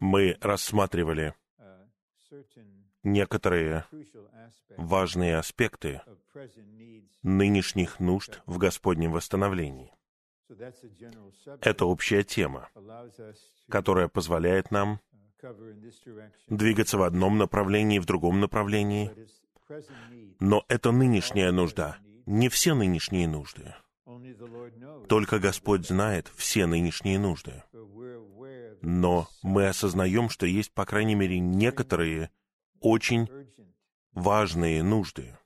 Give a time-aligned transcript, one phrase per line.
[0.00, 1.34] Мы рассматривали
[3.02, 3.84] некоторые
[4.76, 6.00] важные аспекты
[7.22, 9.92] нынешних нужд в Господнем восстановлении.
[11.60, 12.68] Это общая тема,
[13.68, 15.00] которая позволяет нам
[16.48, 19.10] двигаться в одном направлении и в другом направлении.
[20.40, 23.74] Но это нынешняя нужда, не все нынешние нужды.
[25.08, 27.62] Только Господь знает все нынешние нужды.
[28.82, 32.30] Но мы осознаем, что есть, по крайней мере, некоторые
[32.80, 33.28] очень
[34.12, 35.36] важные нужды.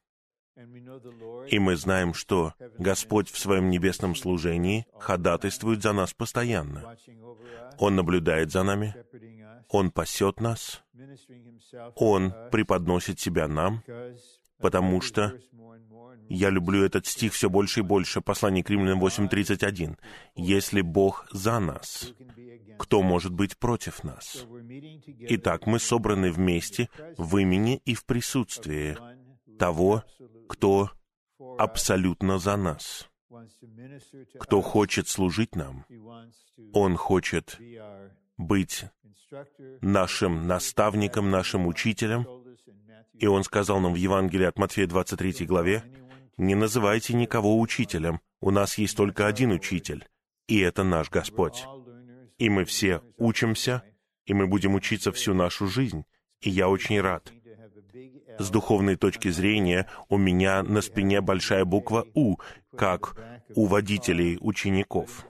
[1.49, 6.97] И мы знаем, что Господь в своем небесном служении ходатайствует за нас постоянно.
[7.79, 8.95] Он наблюдает за нами,
[9.69, 10.83] Он пасет нас,
[11.95, 13.83] Он преподносит себя нам,
[14.59, 15.39] потому что
[16.29, 19.97] я люблю этот стих все больше и больше, послание к Римлянам 8.31.
[20.35, 22.13] «Если Бог за нас,
[22.79, 24.45] кто может быть против нас?»
[25.21, 28.97] Итак, мы собраны вместе в имени и в присутствии
[29.59, 30.05] того,
[30.49, 30.91] кто
[31.59, 33.09] абсолютно за нас,
[34.39, 35.85] кто хочет служить нам.
[36.73, 37.59] Он хочет
[38.37, 38.85] быть
[39.81, 42.27] нашим наставником, нашим учителем.
[43.15, 45.83] И он сказал нам в Евангелии от Матфея 23 главе,
[46.37, 50.07] «Не называйте никого учителем, у нас есть только один учитель,
[50.49, 51.65] и это наш Господь.
[52.39, 53.83] И мы все учимся,
[54.27, 56.05] и мы будем учиться всю нашу жизнь,
[56.41, 57.33] и я очень рад,
[58.39, 62.37] с духовной точки зрения у меня на спине большая буква «У»,
[62.77, 63.17] как
[63.55, 65.27] у водителей учеников.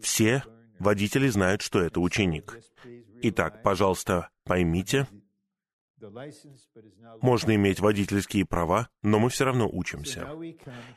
[0.00, 0.44] Все
[0.78, 2.58] водители знают, что это ученик.
[3.22, 5.06] Итак, пожалуйста, поймите,
[7.20, 10.28] можно иметь водительские права, но мы все равно учимся.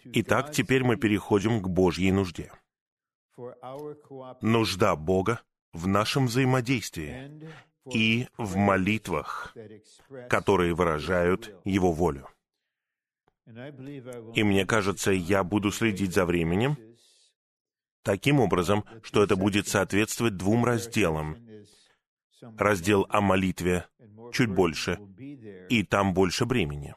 [0.05, 2.51] Итак, теперь мы переходим к Божьей нужде.
[4.41, 5.41] Нужда Бога
[5.73, 7.49] в нашем взаимодействии
[7.91, 9.55] и в молитвах,
[10.29, 12.27] которые выражают Его волю.
[14.35, 16.77] И мне кажется, я буду следить за временем
[18.03, 21.37] таким образом, что это будет соответствовать двум разделам.
[22.57, 23.85] Раздел о молитве
[24.33, 24.99] чуть больше,
[25.69, 26.95] и там больше времени.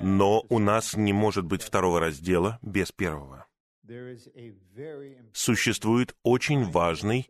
[0.00, 3.46] Но у нас не может быть второго раздела без первого
[5.32, 7.28] существует очень важный,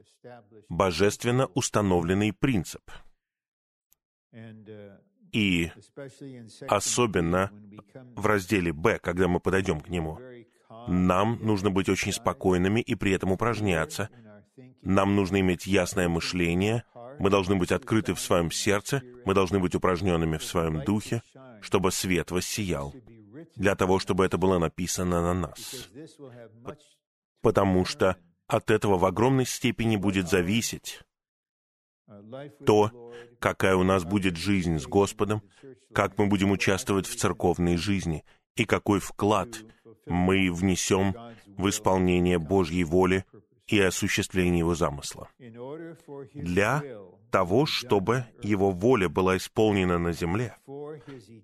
[0.68, 2.82] божественно установленный принцип.
[5.32, 5.70] И
[6.68, 7.50] особенно
[8.16, 10.18] в разделе «Б», когда мы подойдем к нему,
[10.88, 14.08] нам нужно быть очень спокойными и при этом упражняться.
[14.82, 16.84] Нам нужно иметь ясное мышление,
[17.18, 21.22] мы должны быть открыты в своем сердце, мы должны быть упражненными в своем духе,
[21.60, 22.94] чтобы свет воссиял
[23.56, 25.88] для того, чтобы это было написано на нас.
[27.40, 28.16] Потому что
[28.46, 31.00] от этого в огромной степени будет зависеть
[32.66, 32.90] то,
[33.38, 35.42] какая у нас будет жизнь с Господом,
[35.94, 38.24] как мы будем участвовать в церковной жизни
[38.56, 39.48] и какой вклад
[40.06, 41.14] мы внесем
[41.46, 43.24] в исполнение Божьей воли
[43.66, 45.28] и осуществление Его замысла.
[46.34, 46.82] Для
[47.30, 50.56] того, чтобы Его воля была исполнена на земле,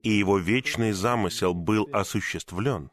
[0.02, 2.90] и Его вечный замысел был осуществлен,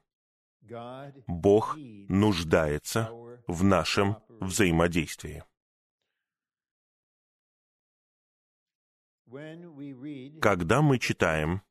[1.27, 3.11] Бог нуждается
[3.47, 5.43] в нашем взаимодействии.
[10.41, 11.61] Когда мы читаем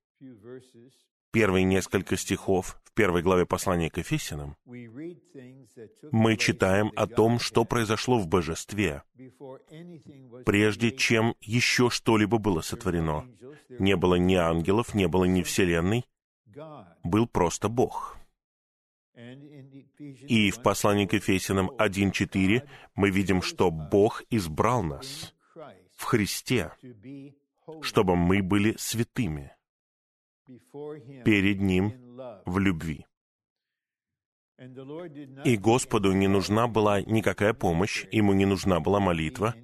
[1.30, 4.56] первые несколько стихов первой главе послания к Ефесянам,
[6.12, 9.02] мы читаем о том, что произошло в божестве,
[10.44, 13.26] прежде чем еще что-либо было сотворено.
[13.68, 16.04] Не было ни ангелов, не было ни вселенной,
[17.02, 18.16] был просто Бог.
[19.96, 25.34] И в послании к Ефесянам 1.4 мы видим, что Бог избрал нас
[25.96, 26.72] в Христе,
[27.82, 29.52] чтобы мы были святыми.
[31.24, 32.03] Перед Ним
[32.44, 33.06] в любви.
[35.44, 39.54] И Господу не нужна была никакая помощь, Ему не нужна была молитва,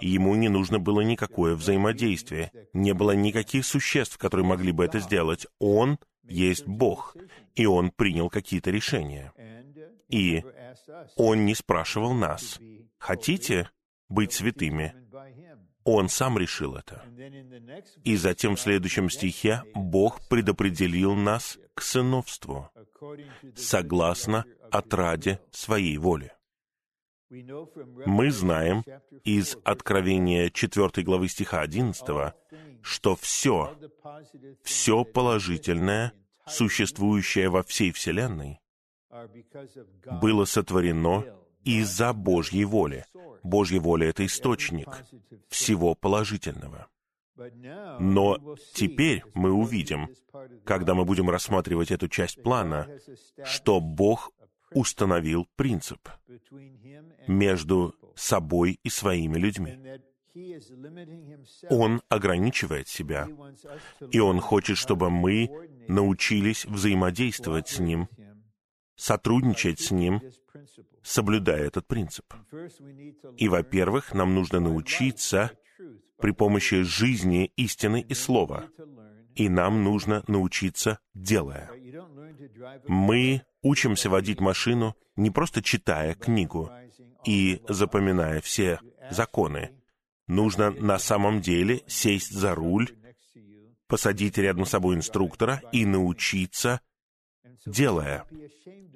[0.00, 5.46] Ему не нужно было никакое взаимодействие, не было никаких существ, которые могли бы это сделать.
[5.58, 7.16] Он есть Бог,
[7.54, 9.32] и Он принял какие-то решения.
[10.08, 10.44] И
[11.16, 12.60] Он не спрашивал нас,
[12.98, 13.70] хотите
[14.08, 14.94] быть святыми?
[15.84, 17.04] Он сам решил это.
[18.04, 22.70] И затем в следующем стихе Бог предопределил нас к сыновству,
[23.54, 26.32] согласно отраде своей воли.
[27.30, 28.84] Мы знаем
[29.24, 32.34] из Откровения 4 главы стиха 11,
[32.82, 33.76] что все,
[34.62, 36.12] все положительное,
[36.46, 38.60] существующее во всей Вселенной,
[40.20, 41.24] было сотворено
[41.64, 43.06] из-за Божьей воли.
[43.42, 44.88] Божья воля— это источник
[45.48, 46.88] всего положительного.
[47.98, 50.08] Но теперь мы увидим,
[50.64, 52.88] когда мы будем рассматривать эту часть плана,
[53.44, 54.32] что Бог
[54.72, 56.08] установил принцип
[57.26, 59.78] между собой и своими людьми.
[61.70, 63.28] Он ограничивает себя,
[64.10, 65.48] и Он хочет, чтобы мы
[65.86, 68.08] научились взаимодействовать с Ним,
[68.96, 70.20] сотрудничать с Ним,
[71.02, 72.32] соблюдая этот принцип.
[73.36, 75.50] И, во-первых, нам нужно научиться
[76.18, 78.64] при помощи жизни, истины и слова.
[79.34, 81.70] И нам нужно научиться, делая.
[82.86, 86.70] Мы учимся водить машину, не просто читая книгу
[87.24, 88.80] и запоминая все
[89.10, 89.70] законы.
[90.26, 92.88] Нужно на самом деле сесть за руль,
[93.86, 96.80] посадить рядом с собой инструктора и научиться,
[97.66, 98.24] делая.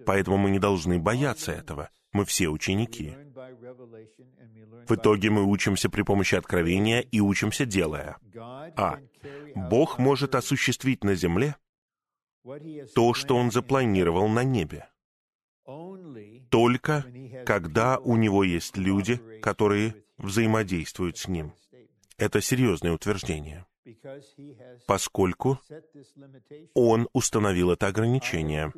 [0.07, 1.91] Поэтому мы не должны бояться этого.
[2.13, 3.15] Мы все ученики.
[4.89, 8.17] В итоге мы учимся при помощи откровения и учимся делая.
[8.77, 8.99] А.
[9.55, 11.57] Бог может осуществить на земле
[12.95, 14.89] то, что Он запланировал на небе.
[16.51, 17.05] Только
[17.45, 21.53] когда у Него есть люди, которые взаимодействуют с Ним.
[22.17, 23.67] Это серьезное утверждение,
[24.87, 25.59] поскольку
[26.75, 28.73] Он установил это ограничение.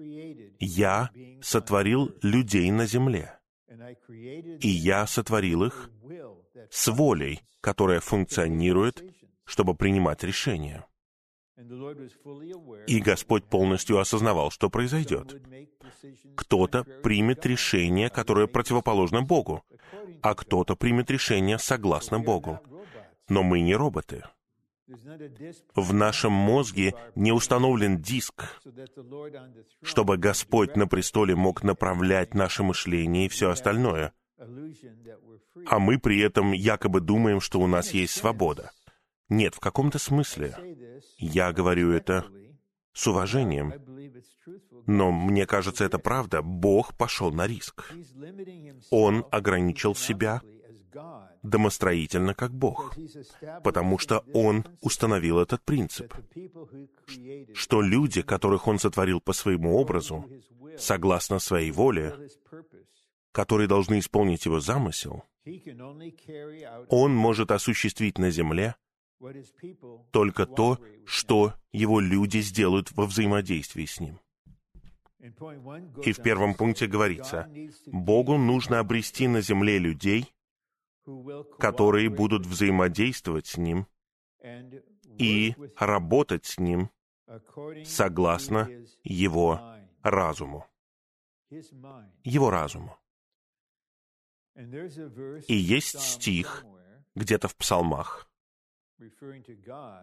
[0.58, 1.10] «Я
[1.40, 3.38] сотворил людей на земле,
[4.60, 5.90] и я сотворил их
[6.70, 9.04] с волей, которая функционирует,
[9.44, 10.86] чтобы принимать решения.
[12.86, 15.42] И Господь полностью осознавал, что произойдет.
[16.36, 19.62] Кто-то примет решение, которое противоположно Богу,
[20.22, 22.60] а кто-то примет решение согласно Богу.
[23.28, 24.22] Но мы не роботы.
[25.74, 28.60] В нашем мозге не установлен диск,
[29.82, 34.12] чтобы Господь на престоле мог направлять наше мышление и все остальное.
[35.66, 38.72] А мы при этом якобы думаем, что у нас есть свобода.
[39.28, 40.56] Нет, в каком-то смысле.
[41.18, 42.26] Я говорю это
[42.92, 43.74] с уважением.
[44.86, 46.42] Но мне кажется, это правда.
[46.42, 47.92] Бог пошел на риск.
[48.90, 50.42] Он ограничил себя
[51.42, 52.94] домостроительно как Бог,
[53.64, 56.14] потому что Он установил этот принцип,
[57.54, 60.28] что люди, которых Он сотворил по своему образу,
[60.78, 62.14] согласно своей воле,
[63.32, 65.24] которые должны исполнить Его замысел,
[66.88, 68.76] Он может осуществить на земле
[70.10, 74.18] только то, что Его люди сделают во взаимодействии с Ним.
[76.02, 77.48] И в первом пункте говорится,
[77.86, 80.32] Богу нужно обрести на земле людей,
[81.58, 83.86] которые будут взаимодействовать с Ним
[85.18, 86.90] и работать с Ним
[87.84, 88.68] согласно
[89.02, 89.60] Его
[90.02, 90.66] разуму.
[92.24, 92.96] Его разуму.
[94.54, 96.64] И есть стих
[97.14, 98.28] где-то в псалмах,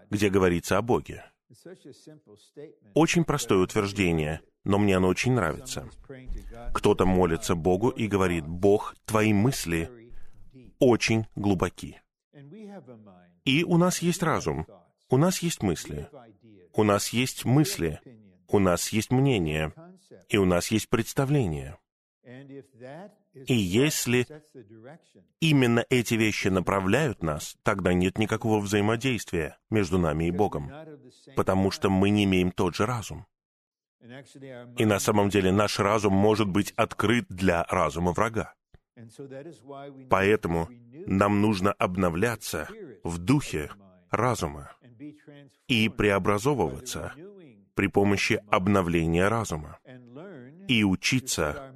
[0.09, 1.23] где говорится о Боге.
[2.93, 5.89] Очень простое утверждение, но мне оно очень нравится.
[6.73, 10.06] Кто-то молится Богу и говорит, «Бог, твои мысли
[10.79, 12.01] очень глубоки.
[13.45, 14.67] И у нас есть разум,
[15.09, 16.09] у нас есть мысли,
[16.73, 17.99] у нас есть мысли,
[18.47, 19.73] у нас есть мнение,
[20.29, 21.77] и у нас есть представление.
[23.45, 24.27] И если
[25.39, 30.71] именно эти вещи направляют нас, тогда нет никакого взаимодействия между нами и Богом,
[31.35, 33.27] потому что мы не имеем тот же разум.
[34.77, 38.53] И на самом деле наш разум может быть открыт для разума врага.
[40.09, 40.69] Поэтому
[41.05, 42.67] нам нужно обновляться
[43.03, 43.69] в духе
[44.09, 44.71] разума
[45.67, 47.13] и преобразовываться
[47.75, 49.77] при помощи обновления разума
[50.67, 51.73] и учиться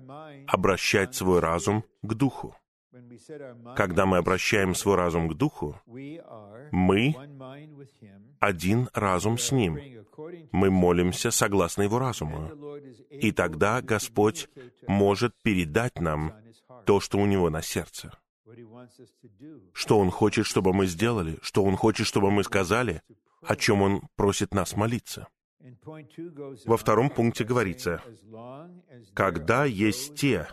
[0.47, 2.55] обращать свой разум к духу.
[3.75, 5.79] Когда мы обращаем свой разум к духу,
[6.71, 7.15] мы
[8.39, 9.79] один разум с Ним.
[10.51, 12.51] Мы молимся согласно Его разуму.
[13.09, 14.49] И тогда Господь
[14.87, 16.33] может передать нам
[16.85, 18.11] то, что у него на сердце.
[19.73, 23.01] Что Он хочет, чтобы мы сделали, что Он хочет, чтобы мы сказали,
[23.41, 25.27] о чем Он просит нас молиться.
[26.65, 28.01] Во втором пункте говорится,
[29.13, 30.47] когда есть те,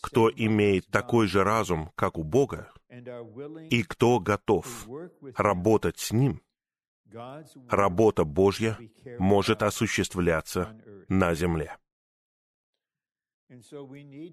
[0.00, 2.72] кто имеет такой же разум, как у Бога,
[3.70, 4.88] и кто готов
[5.36, 6.40] работать с Ним,
[7.68, 8.78] работа Божья
[9.18, 10.76] может осуществляться
[11.08, 11.76] на земле.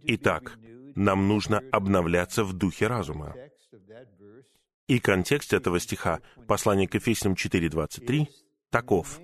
[0.03, 0.57] Итак,
[0.95, 3.35] нам нужно обновляться в духе разума.
[4.87, 8.27] И контекст этого стиха, послание к Ефесянам 4.23,
[8.69, 9.19] таков.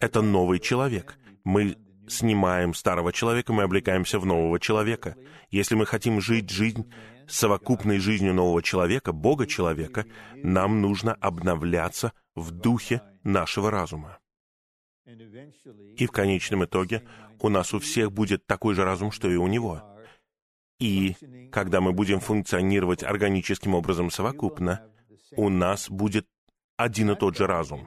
[0.00, 1.18] Это новый человек.
[1.44, 1.76] Мы
[2.08, 5.16] снимаем старого человека, мы облекаемся в нового человека.
[5.50, 6.90] Если мы хотим жить жизнь
[7.26, 14.18] совокупной жизнью нового человека, Бога-человека, нам нужно обновляться в духе нашего разума.
[15.96, 17.02] И в конечном итоге
[17.40, 19.82] у нас у всех будет такой же разум, что и у него.
[20.78, 21.16] И
[21.50, 24.82] когда мы будем функционировать органическим образом совокупно,
[25.36, 26.26] у нас будет
[26.76, 27.86] один и тот же разум.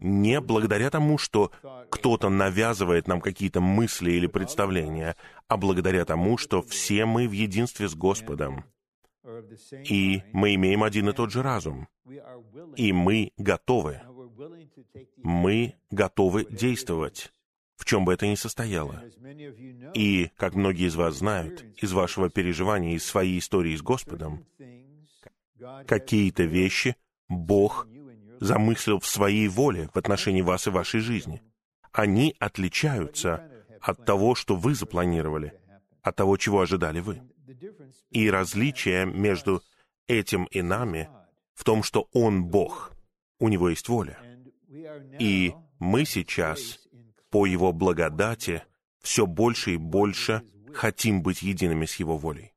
[0.00, 1.52] Не благодаря тому, что
[1.90, 5.16] кто-то навязывает нам какие-то мысли или представления,
[5.48, 8.64] а благодаря тому, что все мы в единстве с Господом.
[9.88, 11.88] И мы имеем один и тот же разум.
[12.76, 14.02] И мы готовы.
[15.16, 17.32] Мы готовы действовать,
[17.76, 19.02] в чем бы это ни состояло.
[19.94, 24.46] И, как многие из вас знают, из вашего переживания, из своей истории с Господом,
[25.86, 26.96] какие-то вещи
[27.28, 27.86] Бог
[28.40, 31.42] замыслил в своей воле в отношении вас и вашей жизни.
[31.92, 33.48] Они отличаются
[33.80, 35.54] от того, что вы запланировали,
[36.02, 37.22] от того, чего ожидали вы.
[38.10, 39.62] И различие между
[40.06, 41.08] этим и нами
[41.54, 42.93] в том, что Он Бог,
[43.38, 44.18] у Него есть воля.
[45.18, 46.88] И мы сейчас,
[47.30, 48.62] по Его благодати,
[49.00, 52.52] все больше и больше хотим быть едиными с Его волей.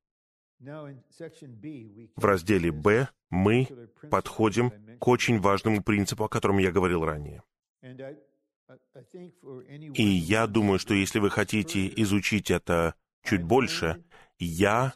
[0.60, 3.68] В разделе «Б» мы
[4.10, 7.44] подходим к очень важному принципу, о котором я говорил ранее.
[9.94, 14.04] И я думаю, что если вы хотите изучить это чуть больше,
[14.40, 14.94] я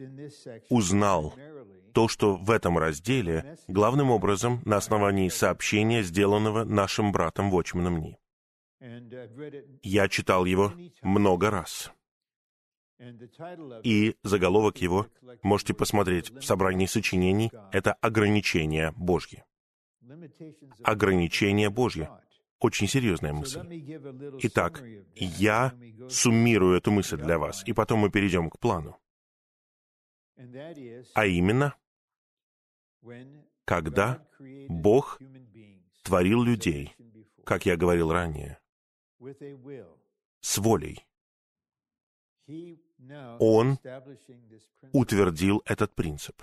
[0.70, 1.34] узнал
[1.94, 8.18] то, что в этом разделе главным образом на основании сообщения, сделанного нашим братом Вочманом Ни.
[9.84, 11.92] Я читал его много раз.
[13.84, 15.08] И заголовок его
[15.42, 17.52] можете посмотреть в собрании сочинений.
[17.72, 19.46] Это «Ограничение Божье».
[20.84, 22.10] Ограничение Божье.
[22.60, 23.62] Очень серьезная мысль.
[24.42, 24.84] Итак,
[25.16, 25.74] я
[26.10, 28.98] суммирую эту мысль для вас, и потом мы перейдем к плану.
[31.16, 31.76] А именно,
[33.66, 34.26] когда
[34.68, 35.20] Бог
[36.04, 36.96] творил людей,
[37.46, 38.60] как я говорил ранее,
[40.42, 41.06] с волей,
[43.40, 43.78] Он
[44.92, 46.42] утвердил этот принцип.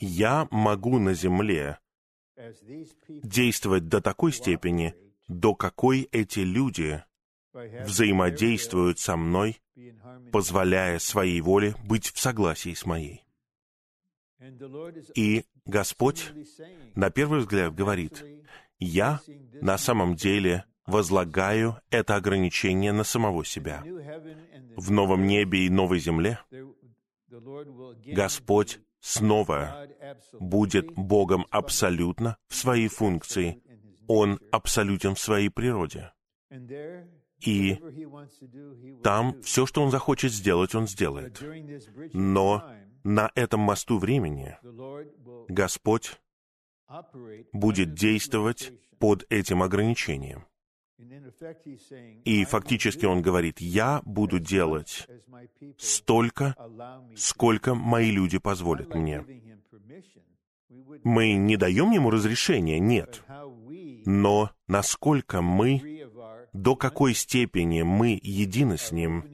[0.00, 1.78] Я могу на земле
[3.08, 4.94] действовать до такой степени,
[5.28, 7.02] до какой эти люди
[7.52, 9.60] взаимодействуют со мной,
[10.32, 13.25] позволяя своей воле быть в согласии с моей.
[15.14, 16.32] И Господь,
[16.94, 18.24] на первый взгляд, говорит,
[18.78, 19.20] «Я
[19.60, 23.82] на самом деле возлагаю это ограничение на самого себя.
[24.76, 26.38] В новом небе и новой земле
[28.06, 29.88] Господь снова
[30.38, 33.62] будет Богом абсолютно в своей функции.
[34.06, 36.12] Он абсолютен в своей природе.
[37.40, 37.78] И
[39.02, 41.42] там все, что Он захочет сделать, Он сделает.
[42.12, 42.64] Но
[43.06, 44.56] на этом мосту времени
[45.48, 46.20] Господь
[47.52, 50.44] будет действовать под этим ограничением.
[52.24, 55.06] И фактически он говорит, я буду делать
[55.78, 56.56] столько,
[57.14, 59.24] сколько мои люди позволят мне.
[61.04, 63.22] Мы не даем ему разрешения, нет.
[64.04, 66.10] Но насколько мы,
[66.52, 69.24] до какой степени мы едины с ним,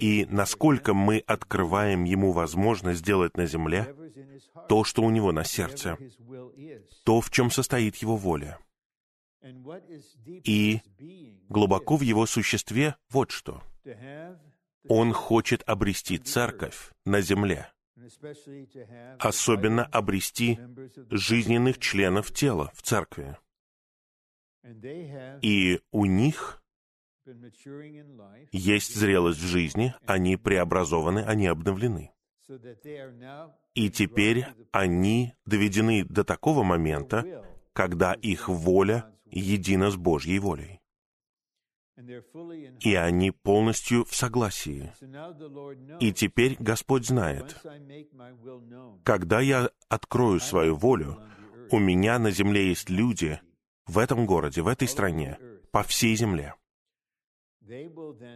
[0.00, 3.94] и насколько мы открываем ему возможность сделать на земле
[4.68, 5.98] то, что у него на сердце,
[7.04, 8.58] то, в чем состоит его воля—
[10.44, 10.80] и
[11.48, 13.62] глубоко в его существе вот что.
[14.88, 17.72] Он хочет обрести церковь на земле,
[19.18, 20.58] особенно обрести
[21.10, 23.36] жизненных членов тела в церкви.
[25.42, 26.59] И у них
[28.52, 32.12] есть зрелость в жизни, они преобразованы, они обновлены.
[33.74, 40.80] И теперь они доведены до такого момента, когда их воля едино с Божьей волей.
[42.80, 44.90] И они полностью в согласии.
[46.00, 47.56] И теперь Господь знает,
[49.04, 51.22] когда я открою свою волю,
[51.70, 53.40] у меня на земле есть люди
[53.86, 55.38] в этом городе, в этой стране,
[55.70, 56.54] по всей земле.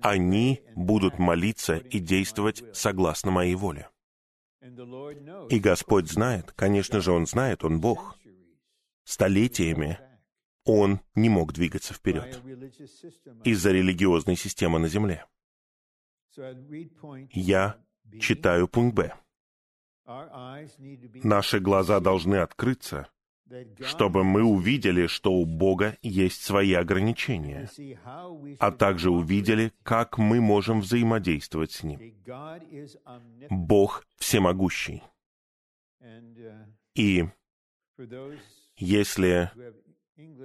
[0.03, 3.89] Они будут молиться и действовать согласно моей воле.
[5.51, 8.17] И Господь знает, конечно же, Он знает, Он Бог.
[9.05, 9.99] Столетиями
[10.65, 12.41] он не мог двигаться вперед
[13.45, 15.27] из-за религиозной системы на Земле.
[17.31, 17.79] Я
[18.21, 19.15] читаю пункт Б.
[21.23, 23.09] Наши глаза должны открыться,
[23.81, 27.69] чтобы мы увидели, что у Бога есть свои ограничения,
[28.59, 32.15] а также увидели, как мы можем взаимодействовать с Ним.
[33.51, 35.03] Бог всемогущий.
[36.95, 37.25] И
[38.77, 39.51] если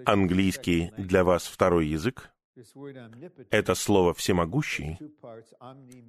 [0.06, 2.32] английский для вас второй язык,
[3.52, 4.98] это слово «всемогущий»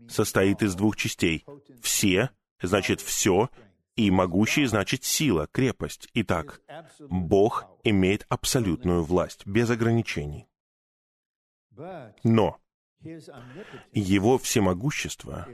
[0.09, 1.45] состоит из двух частей.
[1.81, 2.31] «Все»
[2.61, 3.51] значит «все»,
[4.07, 6.09] и «могущий» значит «сила», «крепость».
[6.15, 6.63] Итак,
[6.99, 10.49] Бог имеет абсолютную власть, без ограничений.
[12.25, 12.59] Но
[13.93, 15.47] Его всемогущество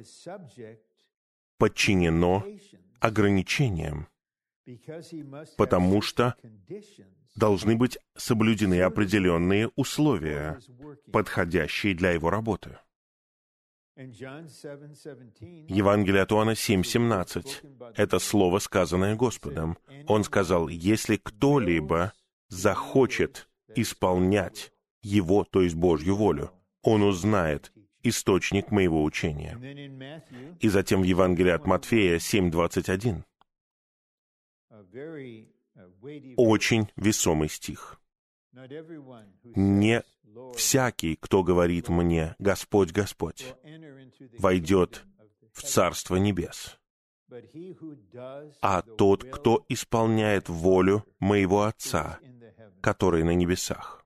[1.59, 2.45] подчинено
[3.01, 4.09] ограничениям,
[5.57, 6.35] потому что
[7.37, 10.59] должны быть соблюдены определенные условия,
[11.13, 12.79] подходящие для его работы.
[15.69, 19.79] Евангелие от Иоанна 7.17— это слово, сказанное Господом.
[20.07, 22.13] Он сказал, «Если кто-либо
[22.49, 24.73] захочет исполнять
[25.03, 26.51] Его, то есть Божью волю,
[26.83, 27.73] он узнает
[28.03, 29.57] источник моего учения».
[30.61, 33.23] И затем в Евангелии от Матфея 7.21
[36.37, 37.99] очень весомый стих.
[39.55, 40.03] Не
[40.55, 43.55] всякий, кто говорит мне «Господь, Господь»,
[44.39, 45.05] войдет
[45.53, 46.79] в Царство Небес,
[48.61, 52.19] а тот, кто исполняет волю моего Отца,
[52.81, 54.05] который на небесах.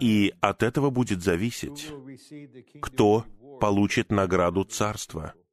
[0.00, 1.92] И от этого будет зависеть,
[2.80, 3.24] кто
[3.60, 5.34] получит награду Царства—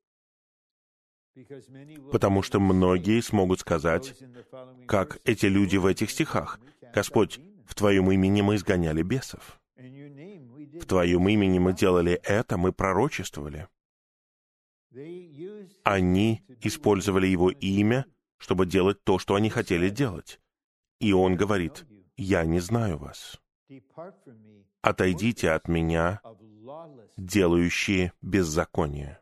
[2.12, 4.16] Потому что многие смогут сказать,
[4.88, 6.60] как эти люди в этих стихах.
[6.94, 9.60] «Господь, в Твоем имени мы изгоняли бесов.
[9.76, 13.68] В Твоем имени мы делали это, мы пророчествовали».
[15.84, 18.06] Они использовали Его имя,
[18.38, 20.40] чтобы делать то, что они хотели делать.
[21.00, 23.42] И Он говорит, «Я не знаю вас.
[24.82, 26.22] Отойдите от Меня,
[27.18, 29.20] делающие беззаконие».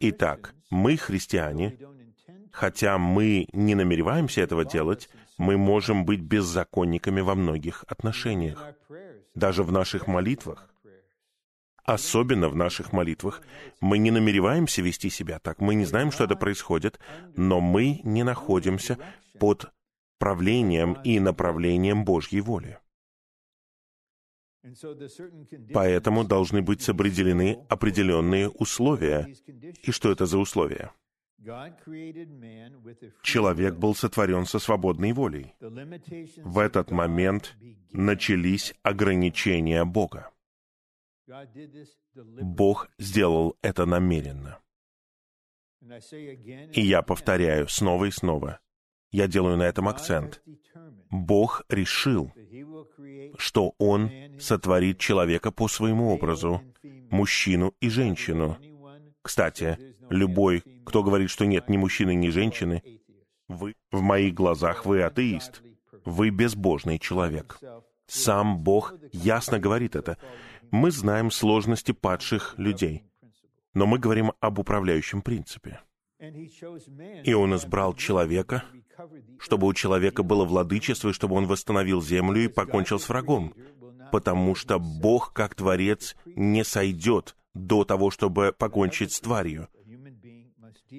[0.00, 1.78] Итак, мы, христиане,
[2.50, 5.08] хотя мы не намереваемся этого делать,
[5.38, 8.64] мы можем быть беззаконниками во многих отношениях,
[9.34, 10.68] даже в наших молитвах.
[11.84, 13.42] Особенно в наших молитвах.
[13.80, 17.00] Мы не намереваемся вести себя так, мы не знаем, что это происходит,
[17.36, 18.98] но мы не находимся
[19.40, 19.72] под
[20.18, 22.78] правлением и направлением Божьей воли.
[25.74, 29.34] Поэтому должны быть соблюдены определенные условия.
[29.82, 30.92] И что это за условия?
[33.22, 35.54] Человек был сотворен со свободной волей.
[35.60, 37.56] В этот момент
[37.92, 40.30] начались ограничения Бога.
[42.14, 44.58] Бог сделал это намеренно.
[46.72, 48.60] И я повторяю снова и снова.
[49.10, 50.42] Я делаю на этом акцент.
[51.10, 52.32] Бог решил,
[53.36, 56.62] что Он сотворит человека по своему образу,
[57.10, 58.58] мужчину и женщину.
[59.22, 59.78] Кстати,
[60.12, 62.82] любой, кто говорит, что нет ни мужчины, ни женщины,
[63.48, 65.62] вы, в моих глазах вы атеист.
[66.04, 67.58] Вы безбожный человек.
[68.06, 70.18] Сам Бог ясно говорит это.
[70.70, 73.04] Мы знаем сложности падших людей,
[73.74, 75.80] но мы говорим об управляющем принципе.
[77.24, 78.64] И Он избрал человека,
[79.38, 83.54] чтобы у человека было владычество, и чтобы он восстановил землю и покончил с врагом.
[84.10, 89.68] Потому что Бог, как Творец, не сойдет до того, чтобы покончить с тварью.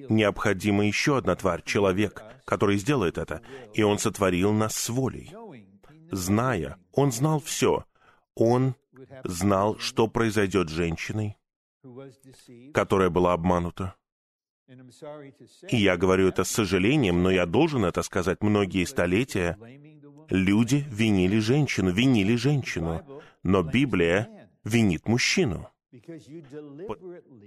[0.08, 3.42] Необходима еще одна тварь, человек, который сделает это,
[3.74, 5.32] и он сотворил нас с волей.
[6.10, 7.84] Зная, он знал все.
[8.34, 8.74] Он
[9.22, 11.36] знал, что произойдет с женщиной,
[12.72, 13.94] которая была обманута.
[15.68, 18.42] И я говорю это с сожалением, но я должен это сказать.
[18.42, 19.56] Многие столетия
[20.28, 25.68] люди винили женщину, винили женщину, но Библия винит мужчину.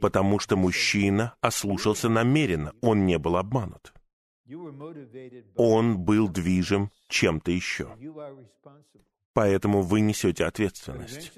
[0.01, 3.93] Потому что мужчина ослушался намеренно, он не был обманут.
[5.55, 7.95] Он был движим чем-то еще
[9.37, 11.31] поэтому вы несете ответственность.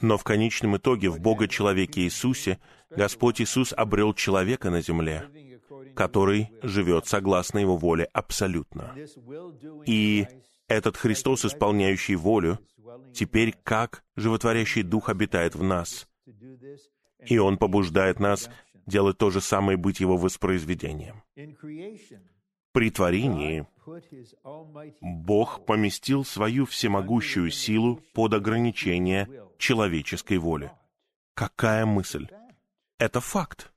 [0.00, 5.28] Но в конечном итоге в Бога-человеке Иисусе Господь Иисус обрел человека на земле,
[5.96, 8.94] который живет согласно Его воле абсолютно.
[9.84, 10.28] И
[10.72, 12.58] этот Христос, исполняющий волю,
[13.12, 16.08] теперь как животворящий Дух обитает в нас.
[17.24, 18.50] И Он побуждает нас
[18.86, 21.22] делать то же самое и быть Его воспроизведением.
[22.72, 23.66] При творении
[25.00, 30.72] Бог поместил свою всемогущую силу под ограничение человеческой воли.
[31.34, 32.28] Какая мысль?
[32.98, 33.72] Это факт.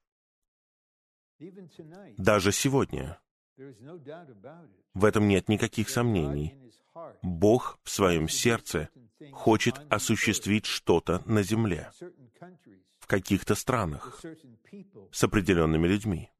[2.18, 3.20] Даже сегодня.
[4.94, 6.56] В этом нет никаких сомнений.
[7.22, 8.90] Бог в своем сердце
[9.32, 11.92] хочет осуществить что-то на земле,
[13.00, 14.22] в каких-то странах,
[15.12, 16.32] с определенными людьми.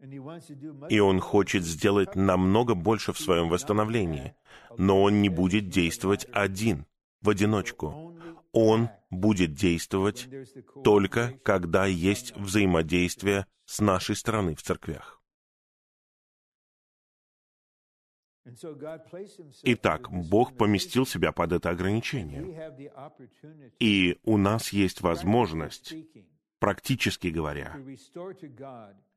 [0.90, 4.36] И Он хочет сделать намного больше в своем восстановлении,
[4.78, 6.86] но Он не будет действовать один,
[7.22, 8.18] в одиночку.
[8.52, 10.30] Он будет действовать
[10.84, 15.15] только, когда есть взаимодействие с нашей стороны в церквях.
[19.64, 22.72] Итак, Бог поместил себя под это ограничение.
[23.80, 25.96] И у нас есть возможность,
[26.60, 27.76] практически говоря,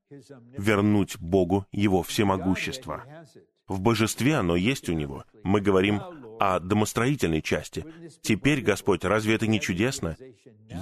[0.09, 3.05] вернуть Богу Его всемогущество.
[3.69, 5.25] В божестве оно есть у Него.
[5.45, 6.01] Мы говорим
[6.41, 7.85] о домостроительной части.
[8.23, 10.17] Теперь, Господь, разве это не чудесно?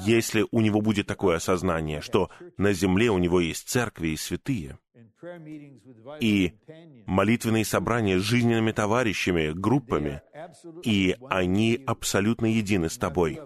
[0.05, 4.79] Если у Него будет такое осознание, что на земле у Него есть церкви и святые,
[6.21, 6.53] и
[7.07, 10.23] молитвенные собрания с жизненными товарищами, группами,
[10.85, 13.41] и они абсолютно едины с тобой.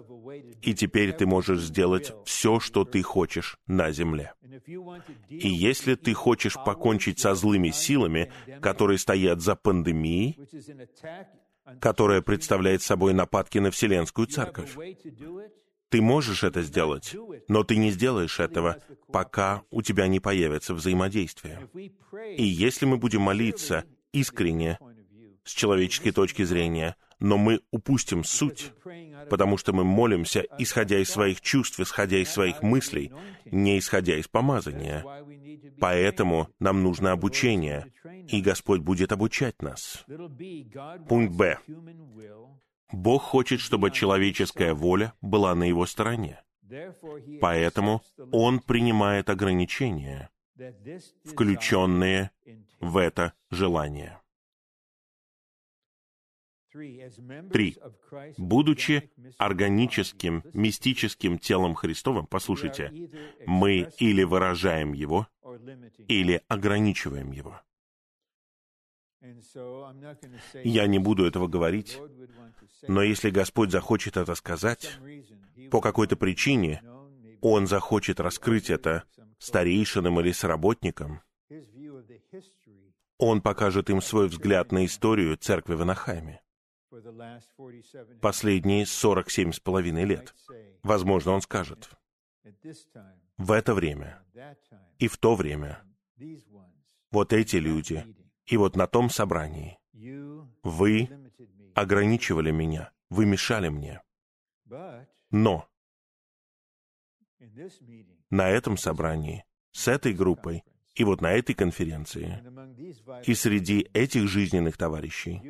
[0.61, 4.33] И теперь ты можешь сделать все, что ты хочешь на земле.
[5.29, 10.39] И если ты хочешь покончить со злыми силами, которые стоят за пандемией,
[11.79, 14.75] которая представляет собой нападки на Вселенскую Церковь,
[15.89, 17.15] ты можешь это сделать,
[17.49, 18.77] но ты не сделаешь этого,
[19.11, 21.69] пока у тебя не появится взаимодействие.
[22.37, 24.79] И если мы будем молиться искренне,
[25.43, 28.73] с человеческой точки зрения, но мы упустим суть,
[29.29, 33.13] потому что мы молимся, исходя из своих чувств, исходя из своих мыслей,
[33.45, 35.05] не исходя из помазания.
[35.79, 37.93] Поэтому нам нужно обучение,
[38.27, 40.03] и Господь будет обучать нас.
[41.07, 41.59] Пункт Б.
[42.91, 46.41] Бог хочет, чтобы человеческая воля была на его стороне.
[47.39, 50.29] Поэтому Он принимает ограничения,
[51.25, 52.31] включенные
[52.79, 54.20] в это желание.
[56.71, 57.77] Три.
[58.37, 62.91] Будучи органическим, мистическим телом Христовым, послушайте,
[63.45, 65.27] мы или выражаем Его,
[66.07, 67.59] или ограничиваем Его.
[70.63, 71.99] Я не буду этого говорить,
[72.87, 74.97] но если Господь захочет это сказать,
[75.69, 76.81] по какой-то причине
[77.41, 79.03] Он захочет раскрыть это
[79.39, 81.21] старейшинам или сработникам,
[83.17, 86.41] Он покажет им свой взгляд на историю церкви в Анахайме
[88.21, 90.35] последние сорок семь с половиной лет.
[90.83, 91.89] Возможно, Он скажет,
[93.37, 94.23] в это время
[94.99, 95.83] и в то время
[97.11, 98.05] вот эти люди
[98.45, 99.79] и вот на том собрании
[100.63, 101.09] вы
[101.75, 104.01] ограничивали меня, вы мешали мне.
[105.29, 105.67] Но
[108.29, 110.63] на этом собрании, с этой группой,
[110.95, 112.43] и вот на этой конференции,
[113.25, 115.41] и среди этих жизненных товарищей,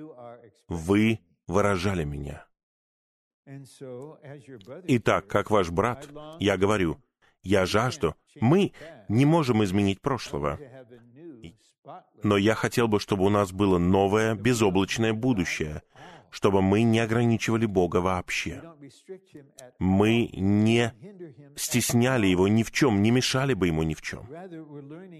[0.68, 1.20] вы
[1.52, 2.46] выражали меня.
[4.88, 6.08] Итак, как ваш брат,
[6.40, 7.02] я говорю,
[7.44, 8.16] я жажду.
[8.40, 8.72] Мы
[9.10, 10.60] не можем изменить прошлого.
[12.24, 15.82] Но я хотел бы, чтобы у нас было новое, безоблачное будущее,
[16.30, 18.62] чтобы мы не ограничивали Бога вообще.
[19.80, 20.94] Мы не
[21.56, 24.28] стесняли Его ни в чем, не мешали бы Ему ни в чем.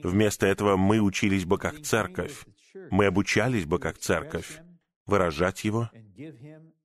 [0.04, 2.46] Вместо этого мы учились бы как церковь.
[2.92, 4.62] Мы обучались бы как церковь
[5.12, 5.90] выражать Его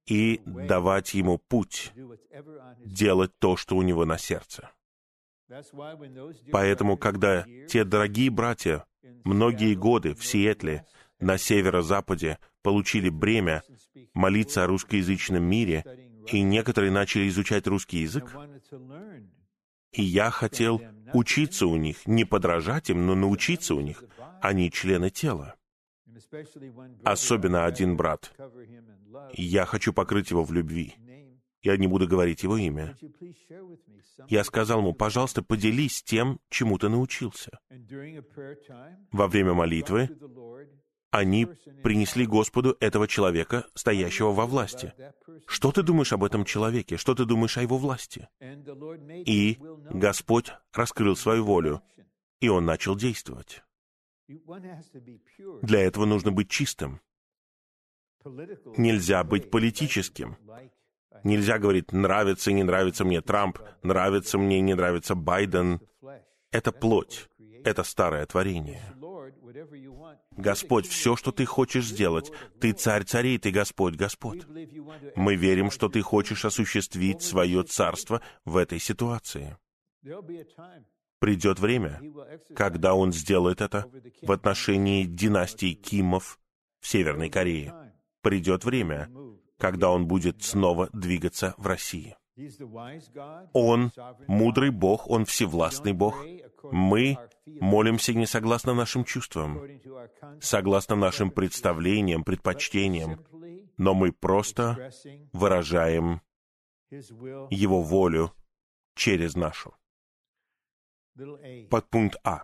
[0.06, 1.92] и давать Ему путь,
[2.84, 4.70] делать то, что у Него на сердце.
[6.52, 8.84] Поэтому, когда те дорогие братья
[9.24, 10.84] многие годы в Сиэтле,
[11.18, 13.62] на северо-западе, получили бремя
[14.12, 15.84] молиться о русскоязычном мире,
[16.30, 18.36] и некоторые начали изучать русский язык,
[19.92, 20.82] и я хотел
[21.14, 24.04] учиться у них, не подражать им, но научиться у них.
[24.42, 25.54] Они члены тела.
[27.04, 28.32] Особенно один брат.
[29.32, 30.94] Я хочу покрыть его в любви.
[31.62, 32.96] Я не буду говорить его имя.
[34.28, 37.58] Я сказал ему, пожалуйста, поделись тем, чему ты научился.
[39.10, 40.10] Во время молитвы
[41.10, 41.46] они
[41.82, 44.92] принесли Господу этого человека, стоящего во власти.
[45.46, 46.96] Что ты думаешь об этом человеке?
[46.96, 48.28] Что ты думаешь о его власти?
[49.24, 49.58] И
[49.90, 51.82] Господь раскрыл свою волю,
[52.40, 53.62] и он начал действовать.
[55.62, 57.00] Для этого нужно быть чистым.
[58.76, 60.36] Нельзя быть политическим.
[61.24, 65.80] Нельзя говорить, нравится, не нравится мне Трамп, нравится мне, не нравится Байден.
[66.50, 67.28] Это плоть,
[67.64, 68.82] это старое творение.
[70.32, 74.46] Господь, все, что ты хочешь сделать, ты царь царей, ты Господь, Господь.
[75.16, 79.56] Мы верим, что ты хочешь осуществить свое царство в этой ситуации.
[81.18, 82.00] Придет время,
[82.54, 83.86] когда он сделает это
[84.22, 86.38] в отношении династии Кимов
[86.80, 87.74] в Северной Корее.
[88.22, 89.10] Придет время,
[89.58, 92.16] когда он будет снова двигаться в России.
[93.52, 93.90] Он
[94.26, 96.22] мудрый Бог, Он всевластный Бог.
[96.64, 99.62] Мы молимся не согласно нашим чувствам,
[100.40, 103.24] согласно нашим представлениям, предпочтениям,
[103.78, 104.90] но мы просто
[105.32, 106.20] выражаем
[106.90, 108.32] Его волю
[108.94, 109.74] через нашу.
[111.70, 112.42] Подпункт А.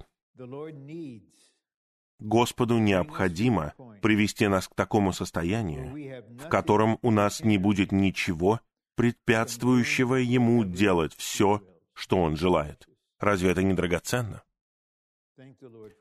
[2.19, 8.61] Господу необходимо привести нас к такому состоянию, в котором у нас не будет ничего,
[8.95, 12.89] препятствующего ему делать все, что он желает.
[13.19, 14.43] Разве это не драгоценно?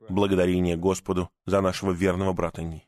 [0.09, 2.87] Благодарение Господу за нашего верного брата Ни.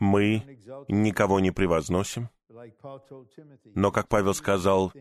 [0.00, 0.42] Мы
[0.88, 2.28] никого не превозносим,
[3.74, 4.92] но, как Павел сказал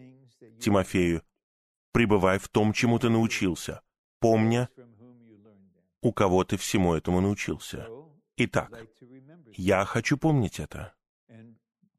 [0.59, 1.23] Тимофею,
[1.91, 3.81] пребывай в том, чему ты научился,
[4.19, 4.69] помня,
[6.01, 7.87] у кого ты всему этому научился.
[8.37, 8.85] Итак,
[9.53, 10.93] я хочу помнить это.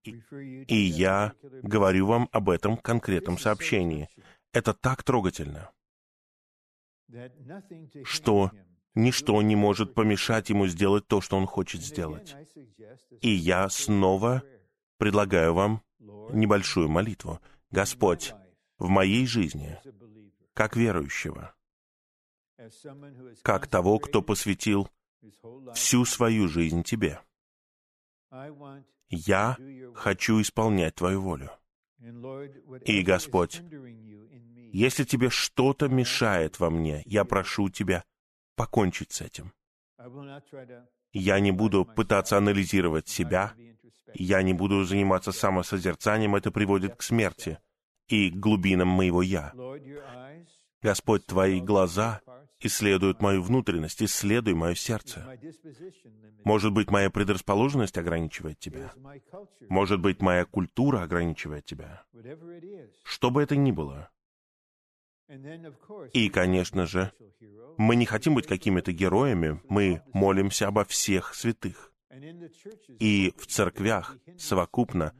[0.05, 4.09] И я говорю вам об этом конкретном сообщении.
[4.53, 5.71] Это так трогательно,
[8.05, 8.51] что
[8.95, 12.35] ничто не может помешать ему сделать то, что он хочет сделать.
[13.21, 14.43] И я снова
[14.99, 15.83] предлагаю вам
[16.33, 17.41] небольшую молитву.
[17.71, 18.35] Господь,
[18.83, 19.79] в моей жизни,
[20.55, 21.55] как верующего,
[23.43, 24.89] как того, кто посвятил
[25.73, 27.21] всю свою жизнь Тебе,
[29.09, 29.57] я
[29.95, 31.51] хочу исполнять Твою волю.
[32.85, 33.63] И, Господь,
[34.73, 38.05] если Тебе что-то мешает во мне, я прошу Тебя
[38.57, 39.53] покончить с этим.
[41.13, 43.55] Я не буду пытаться анализировать себя,
[44.13, 47.61] я не буду заниматься самосозерцанием, это приводит к смерти
[48.13, 49.53] и глубинам моего «я».
[50.83, 52.21] Господь, Твои глаза
[52.61, 55.27] исследуют мою внутренность, исследуй мое сердце.
[56.45, 58.93] Может быть, моя предрасположенность ограничивает тебя.
[59.69, 62.05] Может быть, моя культура ограничивает тебя.
[63.05, 64.11] Что бы это ни было.
[66.13, 67.13] И, конечно же,
[67.79, 71.93] мы не хотим быть какими-то героями, мы молимся обо всех святых.
[72.99, 75.15] И в церквях совокупно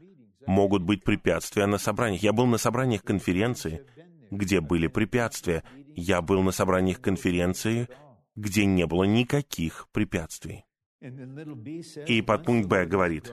[0.47, 2.23] могут быть препятствия на собраниях.
[2.23, 3.85] Я был на собраниях конференции,
[4.31, 5.63] где были препятствия.
[5.95, 7.87] Я был на собраниях конференции,
[8.35, 10.65] где не было никаких препятствий.
[12.07, 13.29] И подпункт Б говорит,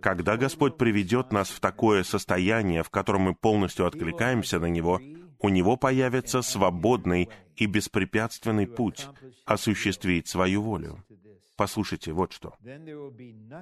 [0.00, 4.98] когда Господь приведет нас в такое состояние, в котором мы полностью откликаемся на Него,
[5.40, 9.06] у Него появится свободный и беспрепятственный путь
[9.44, 11.04] осуществить свою волю.
[11.56, 12.56] Послушайте, вот что.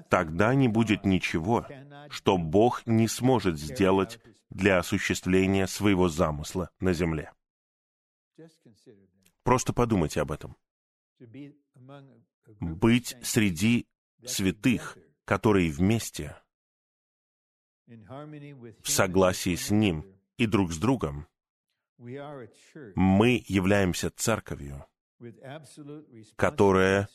[0.09, 1.67] Тогда не будет ничего,
[2.09, 4.19] что Бог не сможет сделать
[4.51, 7.33] для осуществления своего замысла на земле.
[9.43, 10.57] Просто подумайте об этом.
[12.61, 13.87] Быть среди
[14.25, 16.37] святых, которые вместе,
[17.87, 20.05] в согласии с Ним
[20.39, 21.27] и друг с другом,
[21.99, 24.87] мы являемся церковью,
[26.37, 27.09] которая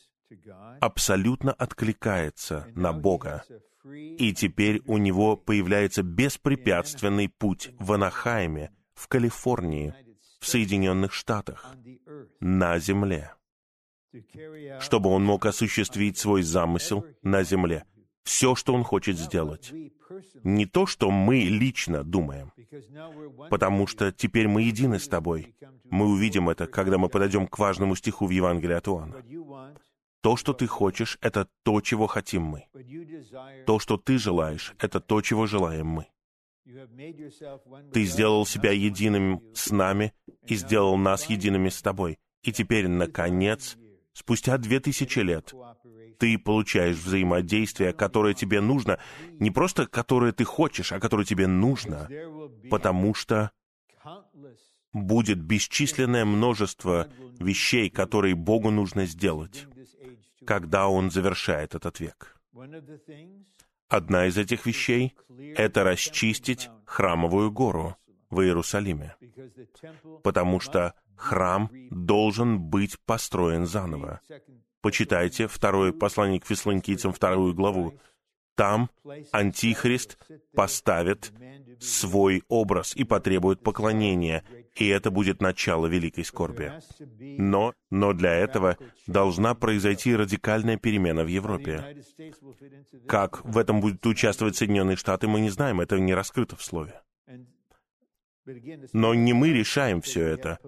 [0.80, 3.44] абсолютно откликается на Бога,
[3.84, 9.94] и теперь у него появляется беспрепятственный путь в Анахайме, в Калифорнии,
[10.40, 11.74] в Соединенных Штатах,
[12.40, 13.32] на земле,
[14.80, 17.84] чтобы он мог осуществить свой замысел на земле,
[18.22, 19.72] все, что он хочет сделать.
[20.42, 22.52] Не то, что мы лично думаем,
[23.50, 25.54] потому что теперь мы едины с тобой.
[25.84, 29.22] Мы увидим это, когда мы подойдем к важному стиху в Евангелии от Иоанна.
[30.20, 32.66] То, что ты хочешь, это то, чего хотим мы.
[33.66, 36.06] То, что ты желаешь, это то, чего желаем мы.
[37.92, 40.12] Ты сделал себя единым с нами
[40.46, 42.18] и сделал нас едиными с тобой.
[42.42, 43.76] И теперь, наконец,
[44.12, 45.54] спустя две тысячи лет,
[46.18, 48.98] ты получаешь взаимодействие, которое тебе нужно,
[49.38, 52.08] не просто которое ты хочешь, а которое тебе нужно,
[52.70, 53.52] потому что
[54.92, 59.67] будет бесчисленное множество вещей, которые Богу нужно сделать
[60.46, 62.36] когда он завершает этот век.
[63.88, 65.14] Одна из этих вещей—
[65.56, 67.96] это расчистить храмовую гору
[68.30, 69.16] в Иерусалиме,
[70.22, 74.20] потому что храм должен быть построен заново.
[74.80, 77.98] Почитайте второе послание к фессалоникийцам, вторую главу.
[78.58, 78.90] Там
[79.30, 80.18] Антихрист
[80.52, 81.32] поставит
[81.78, 84.42] свой образ и потребует поклонения,
[84.74, 86.72] и это будет начало великой скорби.
[87.38, 92.02] Но, но для этого должна произойти радикальная перемена в Европе.
[93.06, 97.00] Как в этом будут участвовать Соединенные Штаты, мы не знаем, это не раскрыто в слове.
[98.92, 100.58] Но не мы решаем все это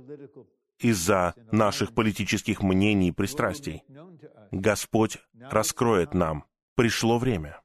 [0.78, 3.82] из-за наших политических мнений и пристрастий.
[4.52, 5.18] Господь
[5.50, 6.44] раскроет нам.
[6.76, 7.60] Пришло время.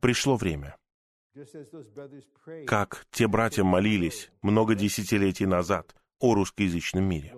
[0.00, 0.76] Пришло время.
[2.66, 7.34] Как те братья молились много десятилетий назад о русскоязычном мире.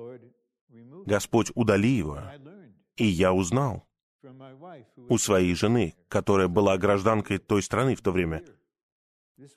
[1.06, 2.20] Господь, удали его.
[2.96, 3.86] И я узнал
[4.96, 8.44] у своей жены, которая была гражданкой той страны в то время.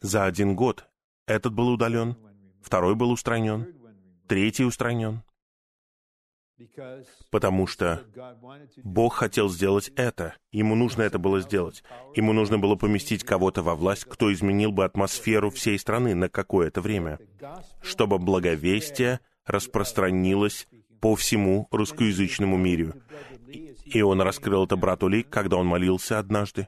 [0.02, 0.88] За один год
[1.26, 2.18] этот был удален,
[2.62, 3.76] второй был устранен,
[4.28, 5.24] третий устранен.
[7.30, 8.04] Потому что
[8.84, 10.36] Бог хотел сделать это.
[10.52, 11.84] Ему нужно это было сделать.
[12.16, 16.82] Ему нужно было поместить кого-то во власть, кто изменил бы атмосферу всей страны на какое-то
[16.82, 17.20] время,
[17.82, 20.68] чтобы благовестие распространилось
[21.00, 22.94] по всему русскоязычному миру.
[23.86, 26.68] И он раскрыл это брату Ли, когда он молился однажды.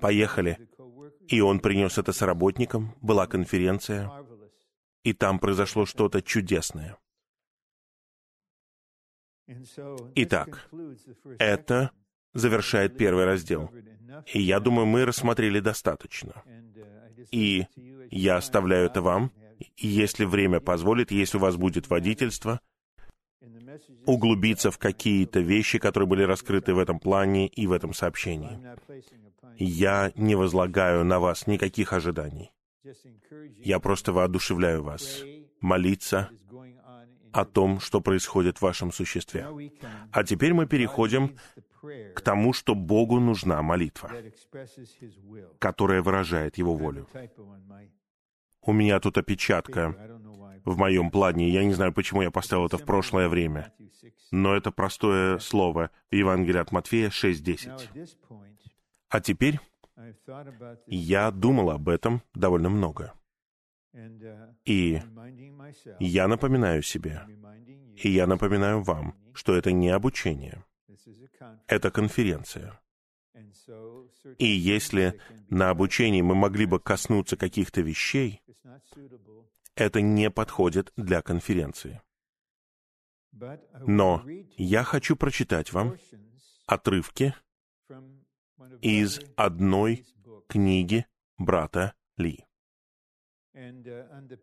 [0.00, 0.68] Поехали.
[1.28, 4.10] И он принес это с работником, была конференция,
[5.04, 6.98] и там произошло что-то чудесное.
[10.14, 10.68] Итак,
[11.38, 11.90] это
[12.34, 13.70] завершает первый раздел.
[14.32, 16.42] И я думаю, мы рассмотрели достаточно.
[17.30, 17.66] И
[18.10, 19.32] я оставляю это вам,
[19.76, 22.60] и если время позволит, если у вас будет водительство,
[24.06, 28.58] углубиться в какие-то вещи, которые были раскрыты в этом плане и в этом сообщении.
[29.56, 32.50] Я не возлагаю на вас никаких ожиданий.
[33.58, 35.22] Я просто воодушевляю вас
[35.60, 36.30] молиться
[37.32, 39.46] о том, что происходит в вашем существе.
[40.12, 41.36] А теперь мы переходим
[42.14, 44.10] к тому, что Богу нужна молитва,
[45.58, 47.08] которая выражает Его волю.
[48.62, 49.96] У меня тут опечатка
[50.64, 51.48] в моем плане.
[51.48, 53.72] Я не знаю, почему я поставил это в прошлое время.
[54.30, 58.08] Но это простое слово в Евангелии от Матфея 6.10.
[59.08, 59.58] А теперь
[60.86, 63.14] я думал об этом довольно много.
[64.64, 65.00] И
[65.98, 67.26] я напоминаю себе,
[67.96, 70.64] и я напоминаю вам, что это не обучение,
[71.66, 72.80] это конференция.
[74.38, 78.42] И если на обучении мы могли бы коснуться каких-то вещей,
[79.74, 82.00] это не подходит для конференции.
[83.32, 84.24] Но
[84.56, 85.96] я хочу прочитать вам
[86.66, 87.34] отрывки
[88.82, 90.04] из одной
[90.48, 91.06] книги
[91.38, 92.44] брата Ли.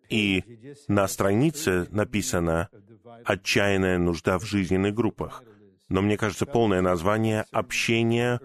[0.09, 0.43] И
[0.87, 2.69] на странице написано
[3.23, 5.43] «Отчаянная нужда в жизненных группах».
[5.89, 8.41] Но мне кажется, полное название «Общение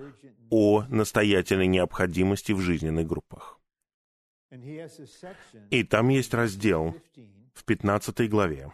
[0.50, 3.60] о настоятельной необходимости в жизненных группах».
[5.70, 6.94] И там есть раздел
[7.54, 8.72] в 15 главе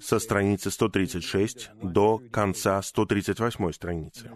[0.00, 4.30] со страницы 136 до конца 138 страницы.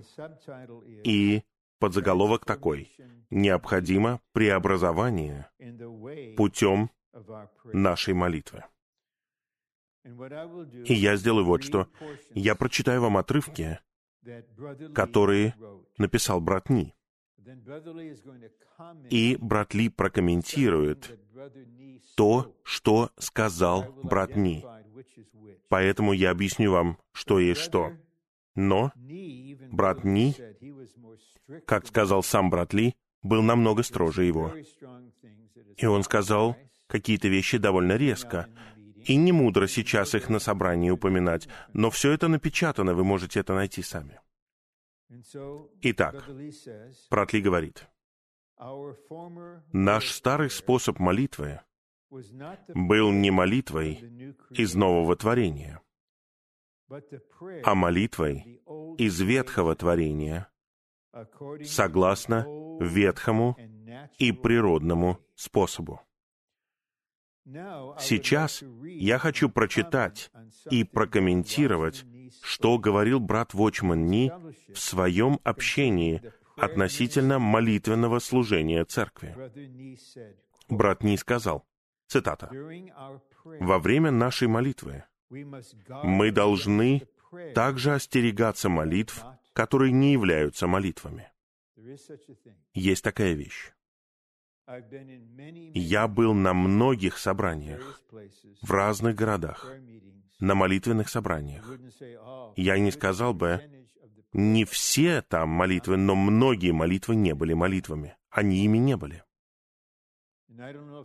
[1.05, 1.43] И
[1.79, 2.93] подзаголовок такой
[3.31, 5.51] «Необходимо преобразование
[6.37, 6.91] путем
[7.73, 8.65] нашей молитвы».
[10.05, 11.89] И я сделаю вот что.
[12.31, 13.81] Я прочитаю вам отрывки,
[14.95, 15.55] которые
[15.99, 16.95] написал брат Ни.
[19.11, 21.19] И брат Ли прокомментирует
[22.17, 24.65] то, что сказал брат Ни.
[25.69, 27.93] Поэтому я объясню вам, что есть что.
[28.55, 28.93] Но
[29.71, 30.35] брат Ни,
[31.67, 34.55] как сказал сам брат Ли, был намного строже его.
[35.77, 36.57] И он сказал
[36.87, 38.49] какие-то вещи довольно резко.
[39.05, 43.55] И не мудро сейчас их на собрании упоминать, но все это напечатано, вы можете это
[43.55, 44.21] найти сами.
[45.83, 46.25] Итак,
[47.09, 47.87] Пратли говорит,
[49.73, 51.61] наш старый способ молитвы
[52.75, 55.81] был не молитвой из нового творения,
[57.63, 58.61] а молитвой
[58.99, 60.49] из ветхого творения,
[61.65, 62.47] согласно
[62.81, 63.57] ветхому
[64.19, 66.01] и природному способу.
[68.01, 70.33] Сейчас я хочу прочитать
[70.71, 72.05] и прокомментировать
[72.43, 74.33] что говорил брат Вочман Ни
[74.73, 76.23] в своем общении
[76.57, 79.35] относительно молитвенного служения церкви.
[80.69, 81.67] Брат Ни сказал,
[82.07, 82.51] цитата,
[83.45, 87.03] «Во время нашей молитвы мы должны
[87.55, 89.25] также остерегаться молитв,
[89.57, 91.33] которые не являются молитвами.
[92.75, 93.73] Есть такая вещь.
[95.75, 98.03] Я был на многих собраниях
[98.61, 99.67] в разных городах,
[100.41, 101.67] на молитвенных собраниях.
[102.57, 103.63] Я не сказал бы,
[104.35, 108.15] не все там молитвы, но многие молитвы не были молитвами.
[108.29, 109.23] Они ими не были.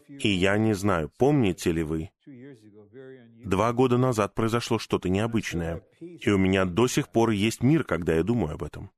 [0.08, 2.10] И я не знаю, помните ли вы,
[3.44, 8.16] два года назад произошло что-то необычное, и у меня до сих пор есть мир, когда
[8.16, 8.92] я думаю об этом.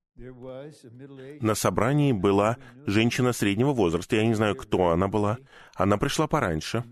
[1.42, 5.40] На собрании была женщина среднего возраста, я не знаю, кто она была.
[5.76, 6.84] Она пришла пораньше,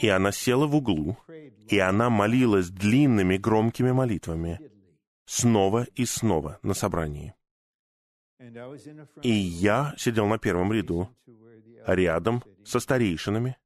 [0.00, 1.16] и она села в углу,
[1.68, 4.58] и она молилась длинными громкими молитвами,
[5.26, 7.34] снова и снова на собрании.
[9.22, 11.08] И я сидел на первом ряду,
[11.86, 13.56] рядом со старейшинами,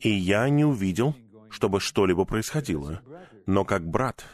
[0.00, 1.14] и я не увидел,
[1.50, 3.02] чтобы что-либо происходило.
[3.46, 4.24] Но как брат,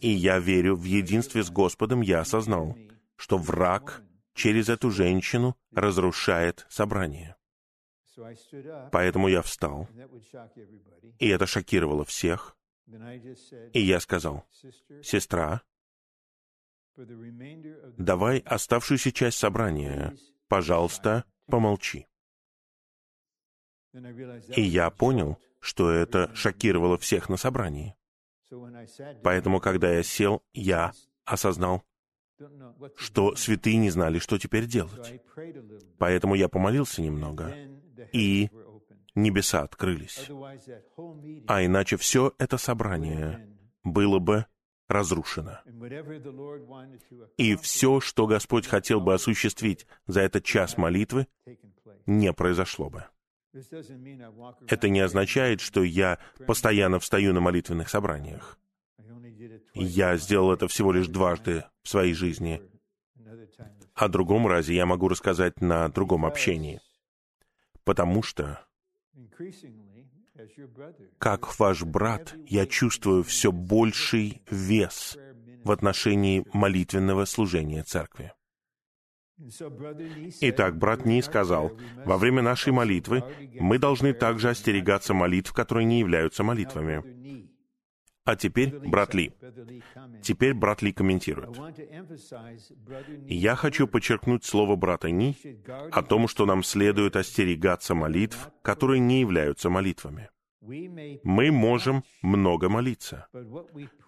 [0.00, 2.76] и я верю в единстве с Господом, я осознал,
[3.16, 4.02] что враг
[4.34, 7.36] через эту женщину разрушает собрание.
[8.92, 9.88] Поэтому я встал,
[11.18, 12.56] и это шокировало всех.
[13.72, 14.44] И я сказал,
[15.02, 15.62] «Сестра,
[17.98, 20.16] давай оставшуюся часть собрания,
[20.48, 22.06] пожалуйста, помолчи».
[24.56, 27.94] И я понял, что это шокировало всех на собрании.
[29.22, 30.92] Поэтому, когда я сел, я
[31.24, 31.84] осознал,
[32.96, 35.22] что святые не знали, что теперь делать.
[35.98, 37.54] Поэтому я помолился немного,
[38.12, 38.50] и
[39.14, 40.28] небеса открылись.
[41.46, 43.48] А иначе все это собрание
[43.84, 44.46] было бы
[44.88, 45.60] разрушено.
[47.36, 51.26] И все, что Господь хотел бы осуществить за этот час молитвы,
[52.06, 53.04] не произошло бы.
[54.66, 58.58] Это не означает, что я постоянно встаю на молитвенных собраниях.
[59.74, 62.62] Я сделал это всего лишь дважды в своей жизни.
[63.94, 66.80] О другом разе я могу рассказать на другом общении.
[67.84, 68.60] Потому что,
[71.18, 75.16] как ваш брат, я чувствую все больший вес
[75.64, 78.32] в отношении молитвенного служения церкви.
[80.40, 81.72] Итак, брат Ни сказал,
[82.04, 83.24] во время нашей молитвы
[83.58, 87.02] мы должны также остерегаться молитв, которые не являются молитвами.
[88.24, 89.32] А теперь брат Ли.
[90.22, 91.58] Теперь брат Ли комментирует.
[93.26, 95.36] Я хочу подчеркнуть слово брата Ни
[95.90, 100.30] о том, что нам следует остерегаться молитв, которые не являются молитвами.
[100.66, 103.26] Мы можем много молиться,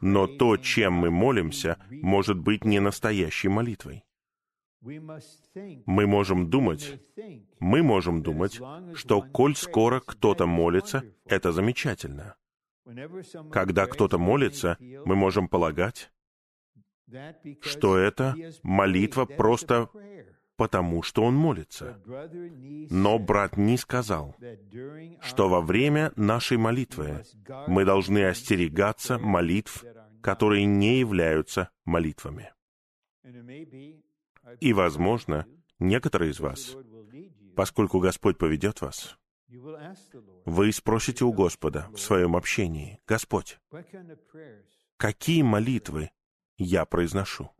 [0.00, 4.04] но то, чем мы молимся, может быть не настоящей молитвой.
[4.80, 7.00] Мы можем думать,
[7.60, 8.60] мы можем думать,
[8.94, 12.36] что коль скоро кто-то молится, это замечательно.
[13.50, 16.10] Когда кто-то молится, мы можем полагать,
[17.60, 19.88] что это молитва просто
[20.56, 22.00] потому, что он молится.
[22.90, 24.34] Но брат не сказал,
[25.20, 27.24] что во время нашей молитвы
[27.66, 29.84] мы должны остерегаться молитв,
[30.22, 32.52] которые не являются молитвами.
[34.60, 35.46] И, возможно,
[35.78, 36.76] некоторые из вас,
[37.54, 39.18] поскольку Господь поведет вас,
[40.44, 43.58] вы спросите у Господа в своем общении, «Господь,
[44.96, 46.10] какие молитвы
[46.56, 47.50] я произношу?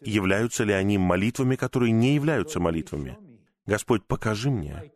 [0.00, 3.18] Являются ли они молитвами, которые не являются молитвами?
[3.66, 4.92] Господь, покажи мне.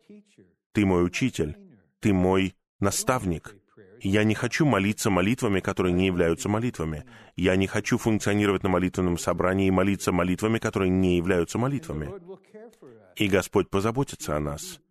[0.71, 1.57] Ты мой учитель,
[1.99, 3.55] ты мой наставник,
[4.03, 7.05] я не хочу молиться молитвами, которые не являются молитвами.
[7.37, 12.11] Я не хочу функционировать на молитвенном собрании и молиться молитвами, которые не являются молитвами.
[13.15, 14.81] И Господь позаботится о нас.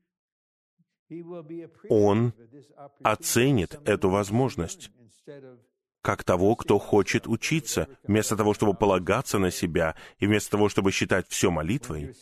[1.90, 2.32] Он
[3.02, 4.90] оценит эту возможность
[6.02, 10.90] как того, кто хочет учиться, вместо того, чтобы полагаться на себя, и вместо того, чтобы
[10.90, 12.14] считать все молитвой.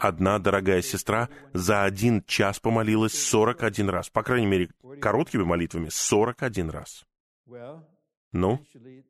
[0.00, 4.70] Одна дорогая сестра за один час помолилась 41 раз, по крайней мере,
[5.00, 7.04] короткими молитвами 41 раз.
[8.32, 8.64] Ну,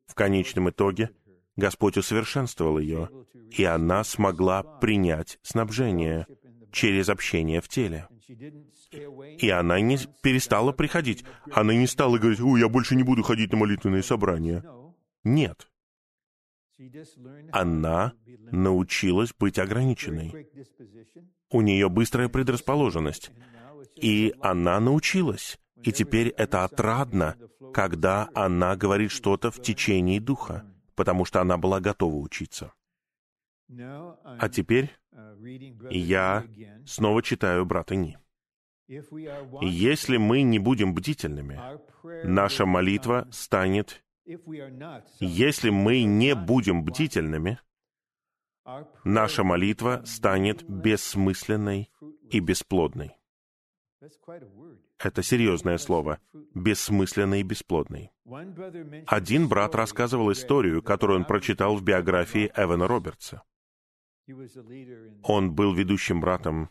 [0.06, 1.10] в конечном итоге,
[1.56, 3.10] Господь усовершенствовал ее,
[3.50, 6.26] и она смогла принять снабжение
[6.72, 8.08] через общение в теле.
[8.28, 11.24] И она не перестала приходить.
[11.52, 14.64] Она не стала говорить, «Ой, я больше не буду ходить на молитвенные собрания».
[15.24, 15.68] Нет.
[17.52, 18.12] Она
[18.52, 20.48] научилась быть ограниченной.
[21.50, 23.30] У нее быстрая предрасположенность.
[23.96, 25.58] И она научилась.
[25.82, 27.36] И теперь это отрадно,
[27.72, 30.64] когда она говорит что-то в течение духа,
[30.94, 32.72] потому что она была готова учиться.
[33.68, 34.90] А теперь
[35.90, 36.44] я
[36.86, 38.18] снова читаю брата Ни.
[38.88, 41.60] Если мы не будем бдительными,
[42.24, 44.02] наша молитва станет...
[45.20, 47.58] Если мы не будем бдительными,
[49.04, 51.90] наша молитва станет бессмысленной
[52.30, 53.16] и бесплодной.
[54.98, 56.18] Это серьезное слово.
[56.54, 58.12] Бессмысленный и бесплодный.
[59.06, 63.42] Один брат рассказывал историю, которую он прочитал в биографии Эвана Робертса.
[65.22, 66.70] Он был ведущим братом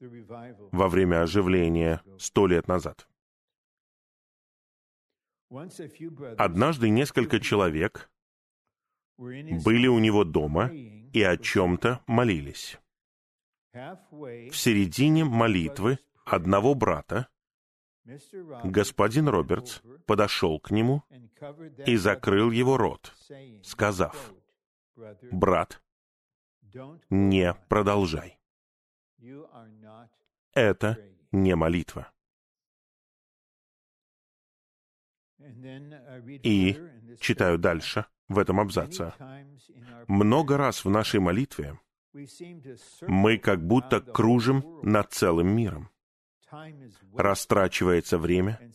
[0.00, 3.08] во время оживления сто лет назад.
[6.38, 8.10] Однажды несколько человек
[9.16, 12.78] были у него дома и о чем-то молились.
[13.72, 17.28] В середине молитвы одного брата
[18.64, 21.02] господин Робертс подошел к нему
[21.86, 23.14] и закрыл его рот,
[23.62, 24.32] сказав,
[25.32, 25.83] «Брат,
[27.10, 28.38] не продолжай.
[30.52, 30.98] Это
[31.32, 32.12] не молитва».
[36.42, 36.80] И
[37.20, 39.12] читаю дальше в этом абзаце.
[40.08, 41.78] Много раз в нашей молитве
[43.02, 45.90] мы как будто кружим над целым миром.
[47.16, 48.72] Растрачивается время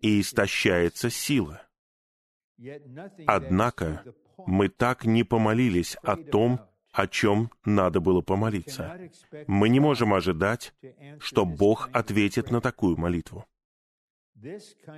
[0.00, 1.62] и истощается сила.
[3.26, 4.04] Однако
[4.38, 6.60] мы так не помолились о том,
[6.92, 9.10] о чем надо было помолиться.
[9.46, 10.74] Мы не можем ожидать,
[11.18, 13.46] что Бог ответит на такую молитву.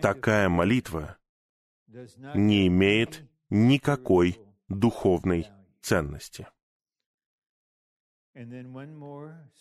[0.03, 1.17] Такая молитва
[2.35, 4.39] не имеет никакой
[4.69, 5.47] духовной
[5.81, 6.49] ценности.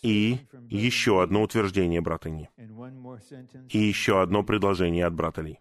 [0.02, 2.28] И еще одно утверждение брата.
[3.68, 5.60] И еще одно предложение от брата Ли.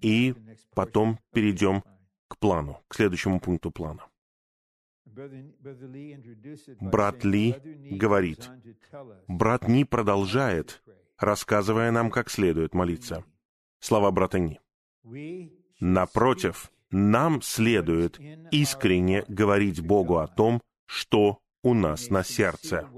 [0.00, 0.34] И
[0.74, 1.82] потом перейдем
[2.28, 4.06] к плану, к следующему пункту плана.
[6.80, 7.54] Брат Ли
[7.90, 8.50] говорит,
[9.26, 10.82] брат Ни продолжает,
[11.18, 13.24] рассказывая нам, как следует молиться.
[13.80, 14.60] Слова брата Ни.
[15.80, 18.20] Напротив, нам следует
[18.52, 22.88] искренне говорить Богу о том, что у нас на сердце.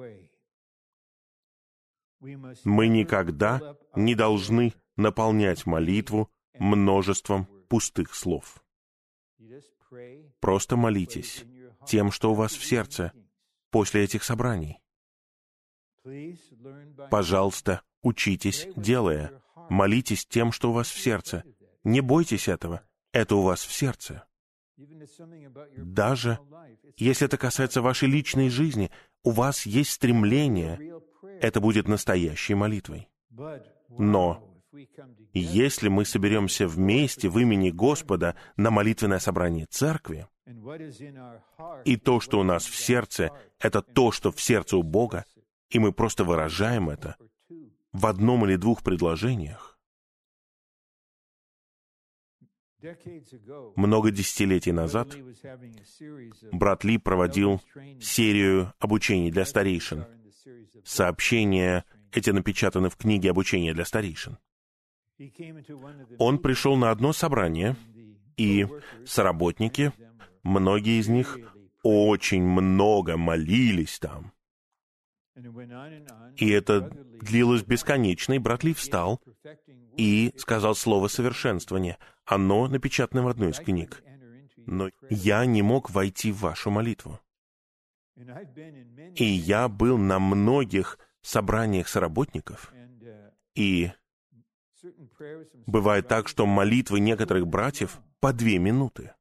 [2.64, 8.62] Мы никогда не должны наполнять молитву множеством пустых слов.
[10.40, 11.46] Просто молитесь
[11.90, 13.12] тем, что у вас в сердце
[13.70, 14.78] после этих собраний.
[17.10, 19.32] Пожалуйста, учитесь, делая.
[19.68, 21.42] Молитесь тем, что у вас в сердце.
[21.82, 22.82] Не бойтесь этого.
[23.12, 24.24] Это у вас в сердце.
[25.76, 26.38] Даже
[26.96, 28.92] если это касается вашей личной жизни,
[29.24, 30.78] у вас есть стремление,
[31.40, 33.08] это будет настоящей молитвой.
[33.88, 34.48] Но
[35.34, 40.28] если мы соберемся вместе в имени Господа на молитвенное собрание церкви,
[41.84, 45.24] и то, что у нас в сердце, это то, что в сердце у Бога,
[45.68, 47.16] и мы просто выражаем это
[47.92, 49.78] в одном или двух предложениях,
[53.76, 55.14] много десятилетий назад
[56.50, 57.60] брат Ли проводил
[58.00, 60.06] серию обучений для старейшин.
[60.84, 64.38] Сообщения эти напечатаны в книге обучения для старейшин.
[66.18, 67.76] Он пришел на одно собрание,
[68.40, 68.66] и
[69.04, 69.92] соработники,
[70.42, 71.38] многие из них
[71.82, 74.32] очень много молились там.
[76.36, 76.80] И это
[77.22, 79.20] длилось бесконечно, и брат Ли встал
[79.96, 81.98] и сказал слово совершенствования.
[82.24, 84.02] Оно напечатано в одной из книг.
[84.66, 87.18] Но я не мог войти в вашу молитву.
[89.14, 92.72] И я был на многих собраниях соработников,
[93.54, 93.92] и
[95.66, 99.14] бывает так, что молитвы некоторых братьев по две минуты.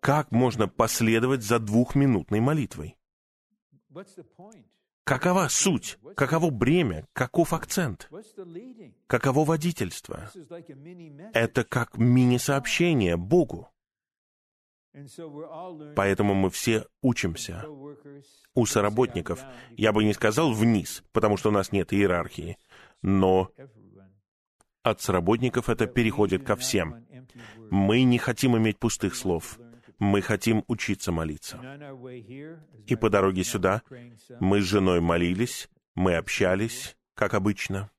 [0.00, 2.96] Как можно последовать за двухминутной молитвой?
[5.04, 5.98] Какова суть?
[6.16, 7.06] Каково бремя?
[7.12, 8.08] Каков акцент?
[9.06, 10.30] Каково водительство?
[11.34, 13.68] Это как мини-сообщение Богу.
[15.96, 17.64] Поэтому мы все учимся.
[18.54, 19.44] У соработников,
[19.76, 22.58] я бы не сказал вниз, потому что у нас нет иерархии,
[23.02, 23.50] но
[24.82, 27.06] от соработников это переходит ко всем.
[27.70, 29.58] Мы не хотим иметь пустых слов.
[29.98, 31.60] Мы хотим учиться молиться.
[32.86, 33.82] И по дороге сюда
[34.40, 37.90] мы с женой молились, мы общались, как обычно.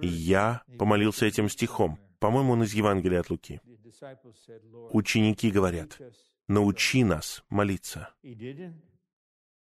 [0.00, 1.98] Я помолился этим стихом.
[2.18, 3.60] По-моему, он из Евангелия от Луки.
[4.90, 5.98] Ученики говорят,
[6.48, 8.14] научи нас молиться.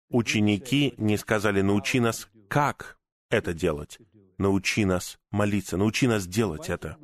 [0.09, 3.99] Ученики не сказали, научи нас, как это делать.
[4.37, 6.97] Научи нас молиться, научи нас делать это.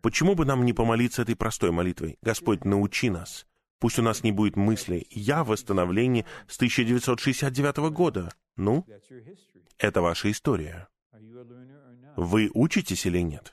[0.00, 2.18] Почему бы нам не помолиться этой простой молитвой?
[2.22, 3.46] Господь, научи нас.
[3.78, 8.32] Пусть у нас не будет мыслей «я в восстановлении с 1969 года».
[8.56, 8.86] Ну,
[9.78, 10.88] это ваша история.
[12.16, 13.52] Вы учитесь или нет?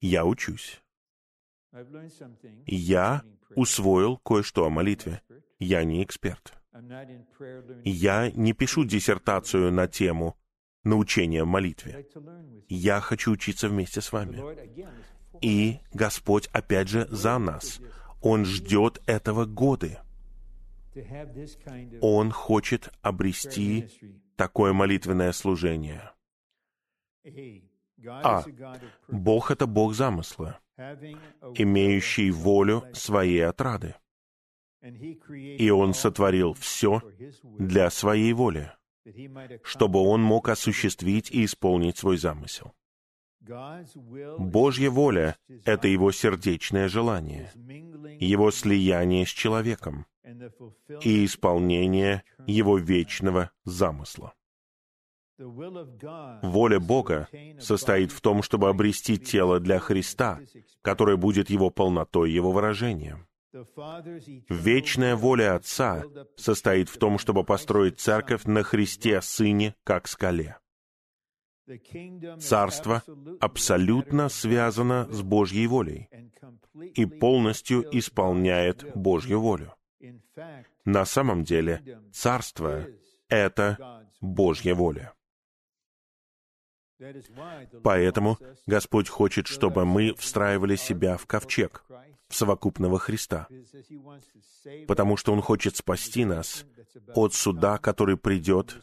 [0.00, 0.80] Я учусь.
[2.66, 3.22] Я
[3.54, 5.20] усвоил кое-что о молитве.
[5.58, 6.54] Я не эксперт.
[7.84, 10.36] Я не пишу диссертацию на тему
[10.84, 12.06] научения молитве.
[12.68, 14.42] Я хочу учиться вместе с вами.
[15.40, 17.80] И Господь, опять же, за нас.
[18.20, 19.98] Он ждет этого годы.
[22.00, 23.88] Он хочет обрести
[24.36, 26.12] такое молитвенное служение.
[28.06, 28.44] А.
[29.08, 30.60] Бог— это Бог замысла,
[31.54, 33.94] имеющий волю своей отрады.
[34.82, 37.02] И Он сотворил все
[37.58, 38.70] для своей воли,
[39.62, 42.72] чтобы Он мог осуществить и исполнить свой замысел.
[44.38, 47.52] Божья воля— это Его сердечное желание,
[48.18, 50.06] Его слияние с человеком
[51.02, 54.34] и исполнение Его вечного замысла.
[55.36, 57.28] Воля Бога
[57.58, 60.40] состоит в том, чтобы обрести тело для Христа,
[60.80, 63.26] которое будет Его полнотой, Его выражением.
[64.48, 66.04] Вечная воля Отца
[66.36, 70.58] состоит в том, чтобы построить церковь на Христе Сыне, как скале.
[72.40, 73.02] Царство
[73.40, 76.10] абсолютно связано с Божьей волей
[76.94, 79.74] и полностью исполняет Божью волю.
[80.84, 82.86] На самом деле, Царство—
[83.28, 85.14] это Божья воля.
[87.82, 91.84] Поэтому Господь хочет, чтобы мы встраивали себя в ковчег,
[92.34, 93.48] совокупного Христа,
[94.86, 96.66] потому что Он хочет спасти нас
[97.14, 98.82] от суда, который придет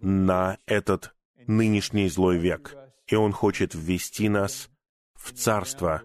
[0.00, 1.14] на этот
[1.46, 4.70] нынешний злой век, и Он хочет ввести нас
[5.14, 6.02] в царство,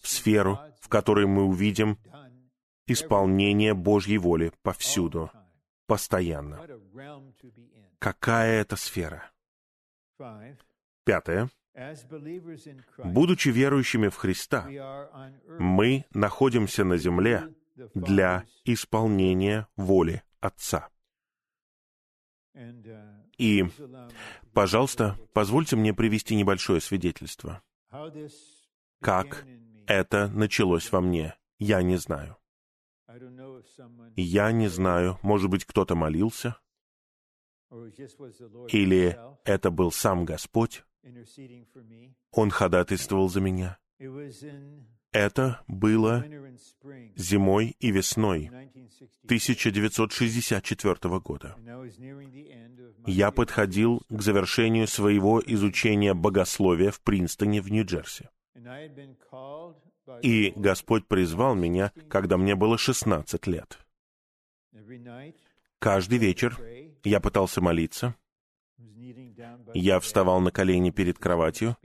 [0.00, 1.98] в сферу, в которой мы увидим
[2.86, 5.30] исполнение Божьей воли повсюду,
[5.86, 6.60] постоянно.
[7.98, 9.30] Какая это сфера?
[11.04, 11.50] Пятое.
[13.04, 14.68] Будучи верующими в Христа,
[15.58, 17.54] мы находимся на земле
[17.94, 20.88] для исполнения воли Отца.
[23.38, 23.64] И,
[24.52, 27.62] пожалуйста, позвольте мне привести небольшое свидетельство.
[29.00, 29.46] Как
[29.86, 32.36] это началось во мне, я не знаю.
[34.16, 36.56] Я не знаю, может быть, кто-то молился,
[38.68, 40.84] или это был сам Господь,
[42.32, 43.78] Он ходатайствовал за меня.
[45.12, 46.24] Это было
[47.16, 48.50] зимой и весной
[49.24, 51.56] 1964 года.
[53.06, 58.28] Я подходил к завершению своего изучения богословия в Принстоне в Нью-Джерси.
[60.22, 63.78] И Господь призвал меня, когда мне было 16 лет.
[65.78, 66.60] Каждый вечер
[67.04, 68.14] я пытался молиться,
[69.74, 71.76] я вставал на колени перед кроватью,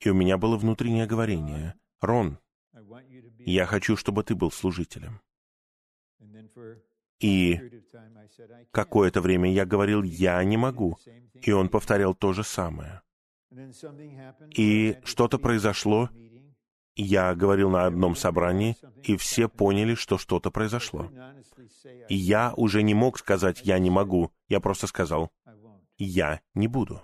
[0.00, 1.74] и у меня было внутреннее говорение.
[2.00, 2.38] «Рон,
[3.38, 5.20] я хочу, чтобы ты был служителем».
[7.18, 7.58] И
[8.72, 10.98] какое-то время я говорил, я не могу.
[11.34, 13.00] И он повторял то же самое.
[14.54, 16.10] И что-то произошло,
[16.94, 21.10] я говорил на одном собрании, и все поняли, что что-то произошло.
[22.08, 25.30] И я уже не мог сказать «я не могу», я просто сказал
[25.98, 27.02] «я не буду».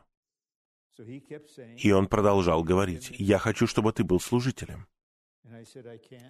[1.78, 4.86] И он продолжал говорить «я хочу, чтобы ты был служителем».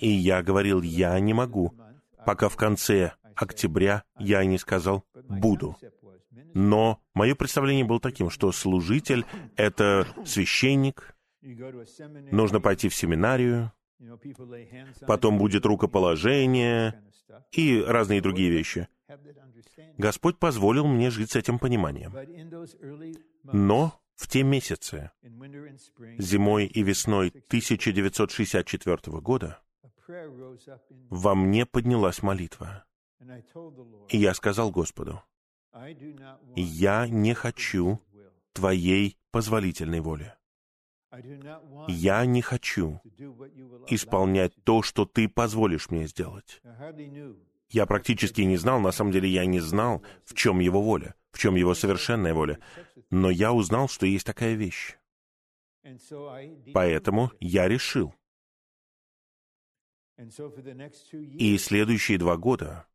[0.00, 1.74] И я говорил «я не могу»,
[2.24, 5.76] пока в конце октября я не сказал «буду».
[6.54, 13.72] Но мое представление было таким, что служитель— это священник, нужно пойти в семинарию,
[15.06, 17.02] потом будет рукоположение
[17.52, 18.88] и разные другие вещи.
[19.98, 22.12] Господь позволил мне жить с этим пониманием.
[23.44, 25.10] Но в те месяцы,
[26.18, 29.60] зимой и весной 1964 года,
[31.10, 32.84] во мне поднялась молитва.
[34.08, 35.22] И я сказал Господу,
[36.56, 38.00] «Я не хочу
[38.52, 40.34] Твоей позволительной воли.
[41.88, 43.00] Я не хочу
[43.88, 46.62] исполнять то, что ты позволишь мне сделать.
[47.70, 51.38] Я практически не знал, на самом деле я не знал, в чем его воля, в
[51.38, 52.58] чем его совершенная воля.
[53.10, 54.96] Но я узнал, что есть такая вещь.
[56.72, 58.14] Поэтому я решил.
[61.38, 62.86] И следующие два года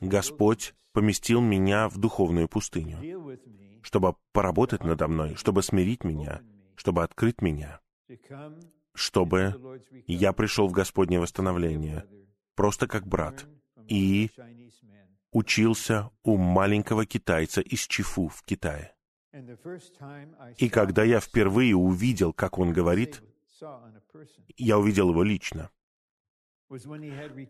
[0.00, 3.40] Господь поместил меня в духовную пустыню,
[3.82, 6.42] чтобы поработать надо мной, чтобы смирить меня,
[6.76, 7.80] чтобы открыть меня,
[8.94, 12.06] чтобы я пришел в Господнее восстановление,
[12.54, 13.46] просто как брат,
[13.88, 14.30] и
[15.32, 18.94] учился у маленького китайца из Чифу в Китае.
[20.56, 23.22] И когда я впервые увидел, как он говорит,
[24.56, 25.70] я увидел его лично.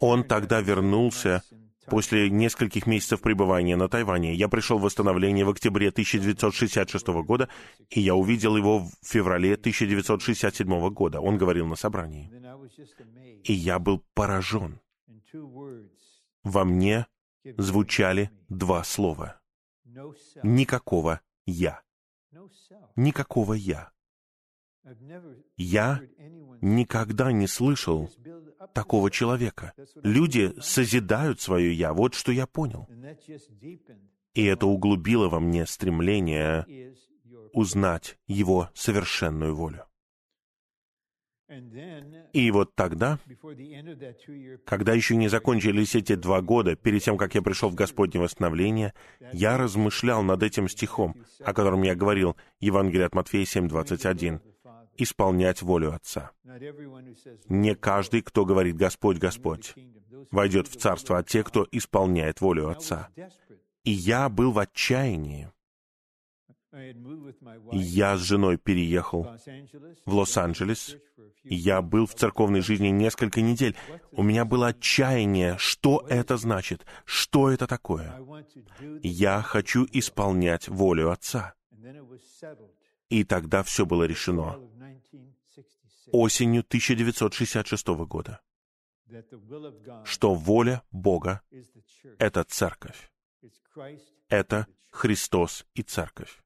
[0.01, 1.43] Он тогда вернулся
[1.87, 7.49] После нескольких месяцев пребывания на Тайване я пришел в восстановление в октябре 1966 года,
[7.91, 11.21] и я увидел его в феврале 1967 года.
[11.21, 12.31] Он говорил на собрании.
[13.45, 14.81] И я был поражен.
[16.43, 17.07] Во мне
[17.57, 19.41] звучали два слова.
[20.43, 21.83] Никакого «я».
[22.97, 23.91] Никакого «я».
[25.57, 26.01] Я
[26.61, 28.11] никогда не слышал
[28.73, 29.73] такого человека.
[30.03, 31.93] Люди созидают свое «я».
[31.93, 32.89] Вот что я понял.
[34.35, 36.67] И это углубило во мне стремление
[37.53, 39.87] узнать Его совершенную волю.
[42.33, 43.21] И вот тогда,
[44.65, 48.95] когда еще не закончились эти два года, перед тем, как я пришел в Господне восстановление,
[49.33, 54.41] я размышлял над этим стихом, о котором я говорил, Евангелие от Матфея 7:21,
[54.99, 56.33] «Исполнять волю Отца».
[57.49, 59.75] Не каждый, кто говорит «Господь, Господь»,
[60.31, 63.09] войдет в Царство, а те, кто исполняет волю Отца.
[63.85, 65.51] И я был в отчаянии,
[67.73, 69.27] я с женой переехал
[70.05, 70.97] в Лос-Анджелес.
[71.45, 73.77] Я был в церковной жизни несколько недель.
[74.13, 78.21] У меня было отчаяние, что это значит, что это такое.
[79.03, 81.55] Я хочу исполнять волю Отца.
[83.09, 84.59] И тогда все было решено.
[86.13, 88.41] Осенью 1966 года.
[90.05, 91.43] Что воля Бога—
[92.19, 93.11] это церковь.
[94.29, 96.43] Это Христос и церковь.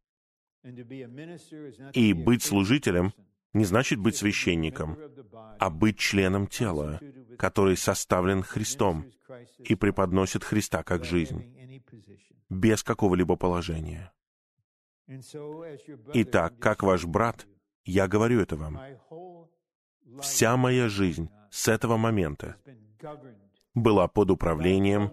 [1.95, 3.15] И быть служителем
[3.53, 4.99] не значит быть священником,
[5.59, 7.01] а быть членом тела,
[7.39, 9.11] который составлен Христом
[9.59, 11.57] и преподносит Христа как жизнь,
[12.49, 14.13] без какого-либо положения.
[16.15, 17.47] Итак, как ваш брат,
[17.85, 18.81] я говорю это вам.
[20.21, 22.57] Вся моя жизнь с этого момента
[23.75, 25.11] была под управлением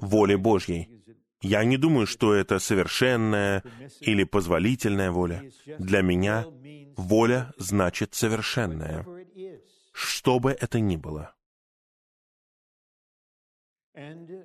[0.00, 1.02] воли Божьей,
[1.42, 3.64] я не думаю, что это совершенная
[4.00, 5.50] или позволительная воля.
[5.78, 6.46] Для меня
[6.96, 9.04] воля значит совершенная,
[9.92, 11.34] что бы это ни было.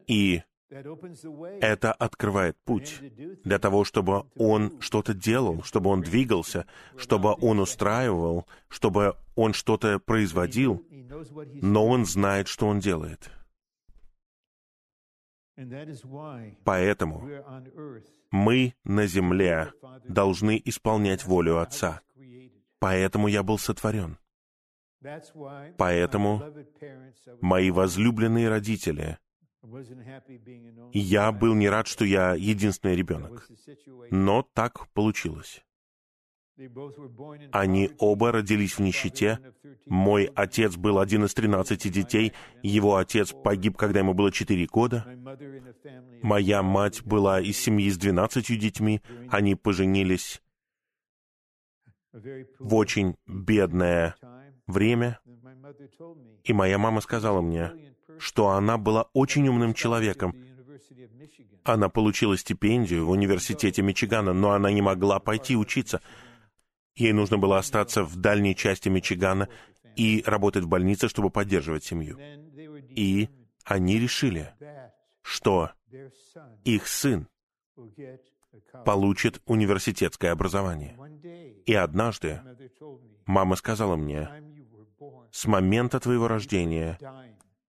[0.08, 3.02] И это открывает путь
[3.44, 6.66] для того, чтобы он что-то делал, чтобы он двигался,
[6.98, 10.86] чтобы он устраивал, чтобы он что-то производил,
[11.62, 13.30] но он знает, что он делает.
[16.64, 17.30] Поэтому
[18.30, 19.72] мы на земле
[20.08, 22.02] должны исполнять волю Отца.
[22.80, 24.18] Поэтому я был сотворен.
[25.78, 26.44] Поэтому
[27.42, 29.18] мои возлюбленные родители,
[30.94, 33.48] я был не рад, что я единственный ребенок,
[34.12, 35.64] но так получилось.
[37.52, 39.40] Они оба родились в нищете.
[39.86, 42.34] Мой отец был один из тринадцати детей.
[42.64, 45.06] Его отец погиб, когда ему было четыре года.
[46.24, 49.02] Моя мать была из семьи с двенадцатью детьми.
[49.30, 50.42] Они поженились
[52.12, 54.16] в очень бедное
[54.66, 55.20] время.
[56.44, 60.36] И моя мама сказала мне, что она была очень умным человеком.
[61.64, 66.02] Она получила стипендию в университете Мичигана, но она не могла пойти учиться.
[66.96, 69.50] Ей нужно было остаться в дальней части Мичигана
[69.96, 72.18] и работать в больнице, чтобы поддерживать семью.
[72.90, 73.30] И
[73.66, 74.54] они решили,
[75.22, 75.72] что
[76.64, 77.28] их сын
[78.86, 80.98] получит университетское образование.
[81.66, 82.42] И однажды
[83.26, 84.30] мама сказала мне,
[85.32, 86.98] с момента твоего рождения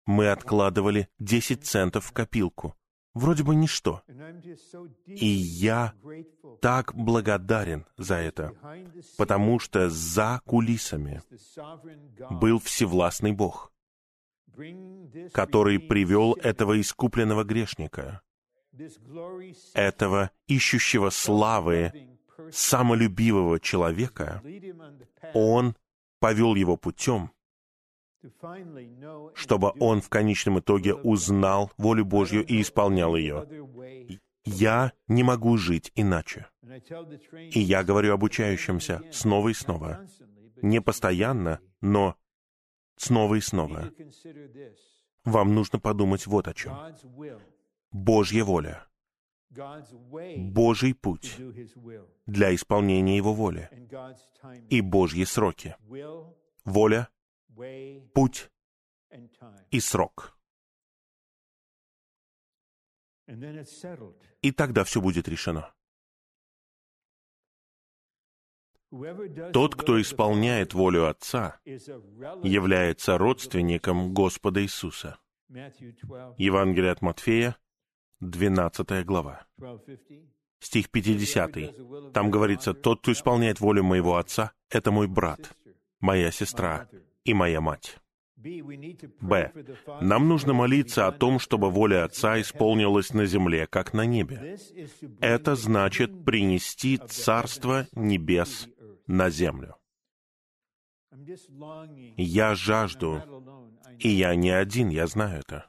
[0.09, 2.75] мы откладывали 10 центов в копилку.
[3.13, 4.03] Вроде бы ничто.
[5.07, 5.93] И я
[6.63, 8.55] так благодарен за это,
[9.19, 11.23] потому что за кулисами
[12.31, 13.71] был всевластный Бог,
[15.33, 18.23] который привел этого искупленного грешника,
[19.75, 21.93] этого ищущего славы,
[22.51, 24.43] самолюбивого человека,
[25.35, 25.77] он
[26.19, 27.31] повел его путем,
[29.35, 33.47] чтобы он в конечном итоге узнал волю Божью и исполнял ее.
[34.45, 36.47] Я не могу жить иначе.
[37.51, 40.07] И я говорю обучающимся снова и снова.
[40.63, 42.17] Не постоянно, но
[42.97, 43.91] снова и снова.
[45.25, 46.77] Вам нужно подумать вот о чем.
[47.93, 48.85] Божья воля.
[50.37, 51.37] Божий путь
[52.27, 53.71] для исполнения Его воли
[54.69, 55.75] и Божьи сроки.
[56.65, 57.09] Воля,
[58.15, 58.51] путь
[59.71, 60.39] и срок.
[64.43, 65.75] И тогда все будет решено.
[69.53, 75.19] Тот, кто исполняет волю Отца, является родственником Господа Иисуса.
[76.39, 77.57] Евангелие от Матфея,
[78.21, 79.47] 12 глава,
[80.61, 82.13] стих 50.
[82.13, 85.55] Там говорится, «Тот, кто исполняет волю моего Отца, это мой брат,
[86.01, 86.89] моя сестра
[87.29, 87.99] и моя мать».
[89.21, 89.53] Б.
[90.01, 94.57] Нам нужно молиться о том, чтобы воля Отца исполнилась на земле, как на небе.
[95.21, 98.69] Это значит принести Царство Небес
[99.09, 99.75] на землю.
[102.17, 103.23] Я жажду,
[103.99, 105.69] и я не один, я знаю это.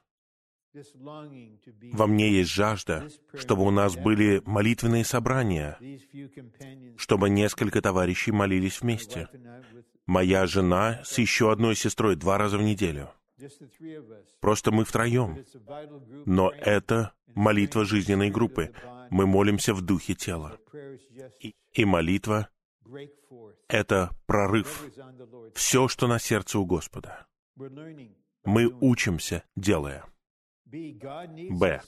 [1.93, 5.79] Во мне есть жажда, чтобы у нас были молитвенные собрания,
[6.97, 9.27] чтобы несколько товарищей молились вместе.
[10.09, 13.11] Моя жена с еще одной сестрой два раза в неделю.
[14.39, 15.45] Просто мы втроем.
[16.25, 18.73] Но это молитва жизненной группы.
[19.11, 20.57] Мы молимся в духе тела.
[21.73, 22.49] И, молитва—
[23.67, 24.83] это прорыв.
[25.53, 27.27] Все, что на сердце у Господа.
[28.45, 30.05] Мы учимся, делая.
[30.65, 31.81] Б.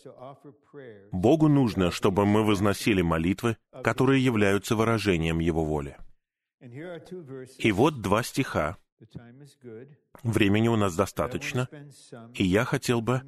[1.11, 5.97] Богу нужно, чтобы мы возносили молитвы, которые являются выражением Его воли.
[6.61, 8.77] И вот два стиха.
[10.21, 11.67] Времени у нас достаточно,
[12.35, 13.23] и я хотел бы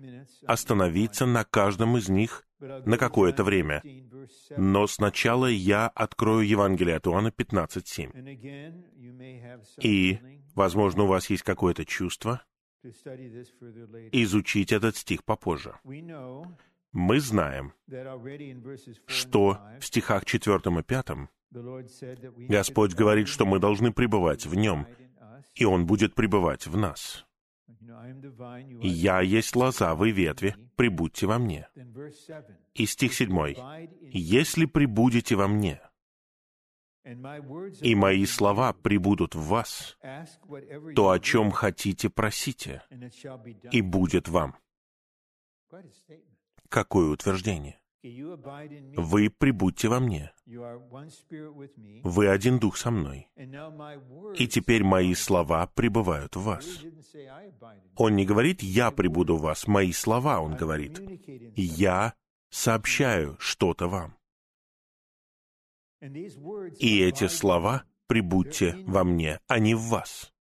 [0.45, 3.81] остановиться на каждом из них на какое-то время.
[4.55, 8.84] Но сначала я открою Евангелие от Иоанна 15.7.
[9.81, 10.19] И,
[10.53, 12.43] возможно, у вас есть какое-то чувство,
[14.11, 15.75] изучить этот стих попозже.
[16.91, 17.73] Мы знаем,
[19.07, 21.07] что в стихах 4 и 5
[22.49, 24.87] Господь говорит, что мы должны пребывать в Нем,
[25.55, 27.25] и Он будет пребывать в нас.
[28.81, 31.67] «Я есть лоза, вы ветви, прибудьте во мне».
[32.73, 33.55] И стих 7.
[34.01, 35.81] «Если прибудете во мне,
[37.03, 39.97] и мои слова прибудут в вас,
[40.95, 42.83] то о чем хотите просите,
[43.71, 44.55] и будет вам».
[46.69, 47.79] Какое утверждение?
[48.03, 50.33] Вы прибудьте во мне.
[52.03, 53.29] Вы один дух со мной.
[54.37, 56.65] И теперь мои слова пребывают в вас.
[57.95, 60.99] Он не говорит «я прибуду в вас», мои слова, он говорит
[61.55, 62.13] «я
[62.49, 64.17] сообщаю что-то вам».
[66.79, 70.33] И эти слова «прибудьте во мне», они в вас.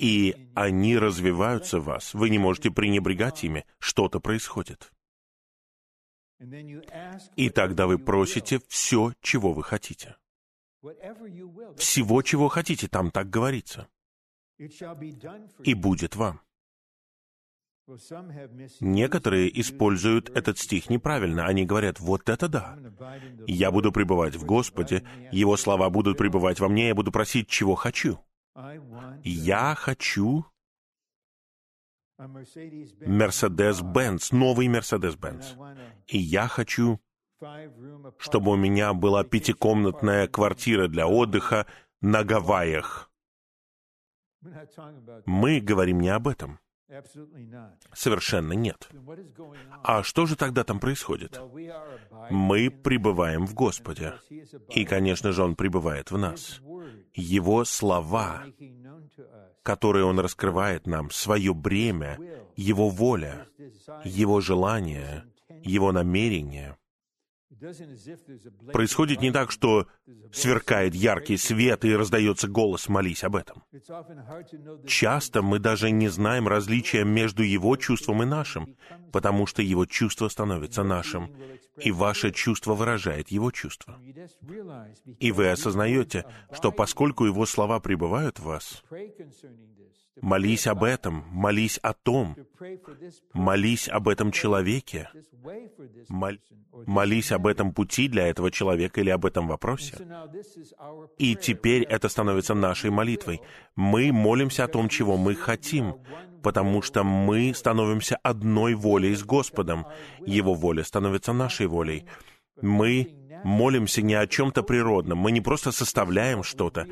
[0.00, 2.14] И они развиваются в вас.
[2.14, 3.64] Вы не можете пренебрегать ими.
[3.78, 4.92] Что-то происходит.
[7.36, 10.16] И тогда вы просите все, чего вы хотите.
[11.76, 13.88] Всего, чего хотите, там так говорится.
[14.58, 16.40] И будет вам.
[18.80, 21.46] Некоторые используют этот стих неправильно.
[21.46, 22.78] Они говорят, вот это да.
[23.46, 27.74] Я буду пребывать в Господе, Его слова будут пребывать во мне, я буду просить, чего
[27.74, 28.18] хочу.
[29.22, 30.46] Я хочу
[32.18, 35.52] Мерседес-Бенц, новый Мерседес-Бенц.
[36.06, 37.00] И я хочу,
[38.18, 41.66] чтобы у меня была пятикомнатная квартира для отдыха
[42.00, 43.10] на Гавайях.
[45.26, 46.58] Мы говорим не об этом.
[47.92, 48.88] Совершенно нет.
[49.82, 51.40] А что же тогда там происходит?
[52.30, 54.14] Мы пребываем в Господе.
[54.70, 56.60] И, конечно же, Он пребывает в нас.
[57.14, 58.44] Его слова,
[59.64, 62.18] которые Он раскрывает нам, свое бремя,
[62.54, 63.48] Его воля,
[64.04, 65.24] Его желание,
[65.64, 66.76] Его намерение—
[68.72, 69.86] Происходит не так, что
[70.32, 73.62] сверкает яркий свет и раздается голос «молись об этом».
[74.86, 78.76] Часто мы даже не знаем различия между его чувством и нашим,
[79.12, 81.30] потому что его чувство становится нашим,
[81.78, 83.98] и ваше чувство выражает его чувство.
[85.20, 88.82] И вы осознаете, что поскольку его слова пребывают в вас,
[90.20, 92.36] Молись об этом, молись о том,
[93.32, 95.10] молись об этом человеке,
[96.86, 99.96] молись об этом пути для этого человека или об этом вопросе.
[101.18, 103.40] И теперь это становится нашей молитвой.
[103.74, 105.96] Мы молимся о том, чего мы хотим,
[106.42, 109.86] потому что мы становимся одной волей с Господом.
[110.20, 112.06] Его воля становится нашей волей.
[112.62, 116.86] Мы молимся не о чем-то природном, мы не просто составляем что-то,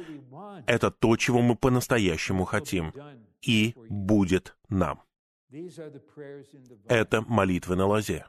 [0.67, 2.93] это то, чего мы по-настоящему хотим,
[3.41, 5.03] и будет нам.
[6.89, 8.27] Это молитвы на лозе.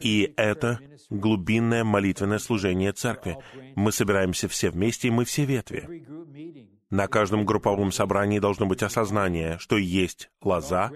[0.00, 3.38] И это глубинное молитвенное служение церкви.
[3.74, 6.06] Мы собираемся все вместе, и мы все ветви.
[6.90, 10.90] На каждом групповом собрании должно быть осознание, что есть лоза,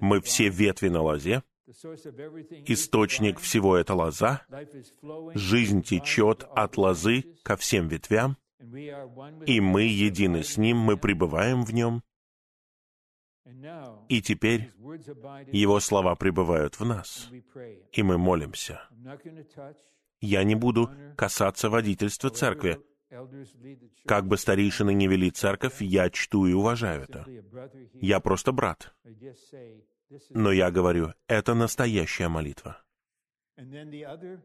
[0.00, 1.42] мы все ветви на лозе,
[2.66, 4.42] источник всего— это лоза,
[5.34, 11.72] жизнь течет от лозы ко всем ветвям, и мы едины с Ним, мы пребываем в
[11.72, 12.02] Нем,
[14.08, 14.72] и теперь
[15.52, 17.30] Его слова пребывают в нас,
[17.92, 18.80] и мы молимся.
[20.20, 22.80] Я не буду касаться водительства церкви.
[24.04, 27.26] Как бы старейшины не вели церковь, я чту и уважаю это.
[27.94, 28.94] Я просто брат.
[30.30, 32.82] Но я говорю, это настоящая молитва.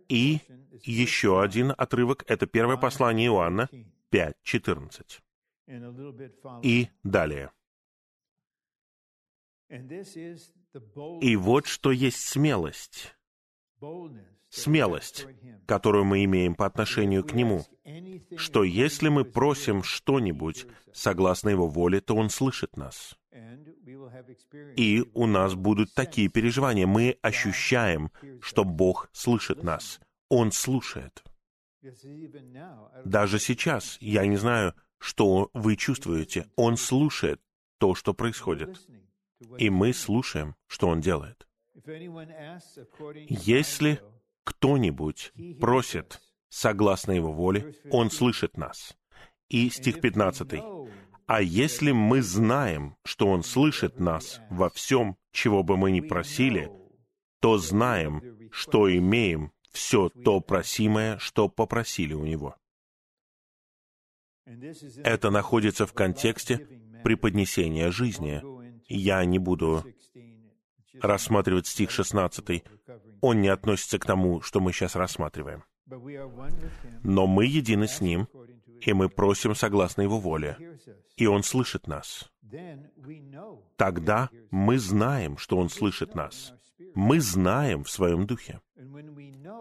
[0.07, 0.39] И
[0.83, 3.67] еще один отрывок— это первое послание Иоанна,
[4.11, 5.21] 5.14.
[6.63, 7.51] И далее.
[11.21, 13.15] И вот что есть смелость.
[14.49, 15.27] Смелость,
[15.65, 17.63] которую мы имеем по отношению к Нему,
[18.35, 23.17] что если мы просим что-нибудь согласно Его воле, то Он слышит нас.
[24.75, 26.85] И у нас будут такие переживания.
[26.85, 30.01] Мы ощущаем, что Бог слышит нас.
[30.27, 31.23] Он слушает.
[33.05, 36.47] Даже сейчас, я не знаю, что вы чувствуете.
[36.55, 37.41] Он слушает
[37.79, 38.79] то, что происходит.
[39.57, 41.47] И мы слушаем, что Он делает.
[43.27, 44.01] Если
[44.43, 48.95] кто-нибудь просит согласно Его воле, Он слышит нас.
[49.49, 50.61] И стих 15.
[51.25, 56.71] А если мы знаем, что Он слышит нас во всем, чего бы мы ни просили,
[57.39, 62.55] то знаем, что имеем все то просимое, что попросили у Него.
[65.03, 66.67] Это находится в контексте
[67.03, 68.41] преподнесения жизни.
[68.87, 69.85] Я не буду
[70.99, 72.63] рассматривать стих 16.
[73.21, 75.63] Он не относится к тому, что мы сейчас рассматриваем.
[77.03, 78.27] Но мы едины с Ним,
[78.81, 80.79] и мы просим согласно Его воле,
[81.17, 82.31] и Он слышит нас.
[83.77, 86.53] Тогда мы знаем, что Он слышит нас.
[86.95, 88.61] Мы знаем в своем духе.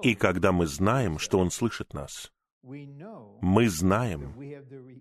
[0.03, 4.35] И когда мы знаем, что Он слышит нас, мы знаем,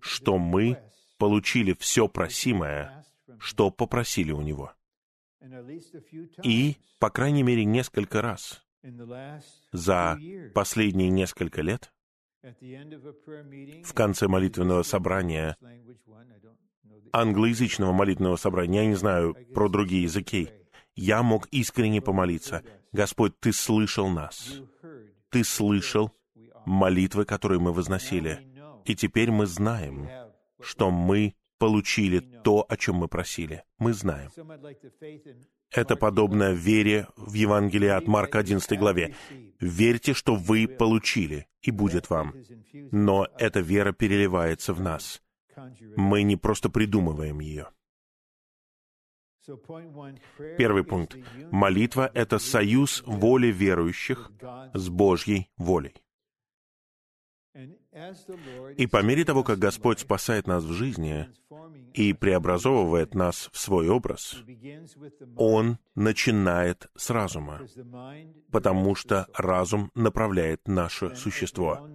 [0.02, 0.78] что мы
[1.18, 3.04] получили все просимое,
[3.38, 4.72] что попросили у Него.
[6.42, 8.64] И, по крайней мере, несколько раз
[9.72, 10.18] за
[10.54, 11.92] последние несколько лет
[12.42, 15.56] в конце молитвенного собрания,
[17.12, 20.50] англоязычного молитвенного собрания, я не знаю про другие языки,
[20.94, 22.62] я мог искренне помолиться.
[22.92, 24.60] Господь, Ты слышал нас.
[25.30, 26.12] Ты слышал
[26.66, 28.46] молитвы, которые мы возносили.
[28.84, 30.08] И теперь мы знаем,
[30.60, 33.62] что мы получили то, о чем мы просили.
[33.78, 34.30] Мы знаем.
[35.70, 39.14] Это подобно вере в Евангелие от Марка 11 главе.
[39.60, 42.34] Верьте, что вы получили, и будет вам.
[42.90, 45.22] Но эта вера переливается в нас.
[45.96, 47.68] Мы не просто придумываем ее.
[50.58, 51.16] Первый пункт.
[51.50, 54.30] Молитва— это союз воли верующих
[54.74, 55.94] с Божьей волей.
[58.76, 61.28] И по мере того, как Господь спасает нас в жизни
[61.92, 64.36] и преобразовывает нас в свой образ,
[65.36, 67.60] Он начинает с разума,
[68.52, 71.88] потому что разум направляет наше существо.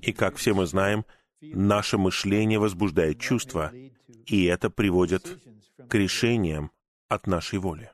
[0.00, 1.04] И как все мы знаем,
[1.40, 3.72] наше мышление возбуждает чувства,
[4.26, 5.38] и это приводит
[5.88, 6.70] к решениям
[7.08, 7.90] от нашей воли.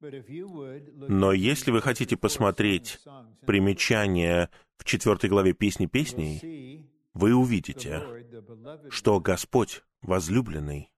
[0.00, 3.00] Но если вы хотите посмотреть
[3.46, 8.02] примечание в четвертой главе «Песни песней», вы увидите,
[8.90, 10.90] что Господь, возлюбленный,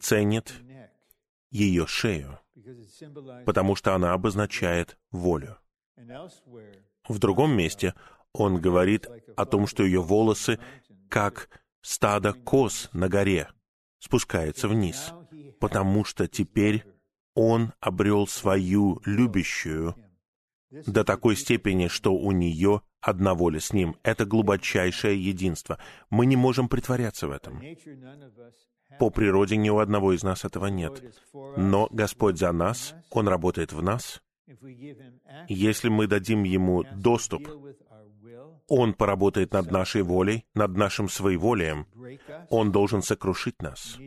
[0.00, 0.54] ценит
[1.50, 2.38] ее шею,
[3.44, 5.58] потому что она обозначает волю.
[7.06, 7.94] В другом месте
[8.32, 10.58] он говорит о том, что ее волосы,
[11.08, 11.48] как
[11.82, 13.48] стадо коз на горе,
[13.98, 15.12] спускается вниз,
[15.58, 16.84] потому что теперь
[17.34, 19.94] он обрел свою любящую
[20.70, 23.96] до такой степени, что у нее одна воля с ним.
[24.02, 25.78] Это глубочайшее единство.
[26.10, 27.60] Мы не можем притворяться в этом.
[28.98, 31.02] По природе ни у одного из нас этого нет.
[31.32, 34.22] Но Господь за нас, Он работает в нас.
[35.48, 37.48] Если мы дадим Ему доступ,
[38.72, 41.88] Он поработает над нашей волей, над нашим своеволием.
[42.50, 43.98] Он должен сокрушить нас.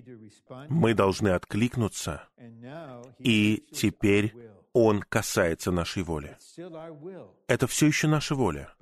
[0.69, 2.29] Мы должны откликнуться.
[3.19, 4.33] И теперь
[4.71, 6.37] он касается нашей воли.
[7.47, 8.73] Это все еще наша воля.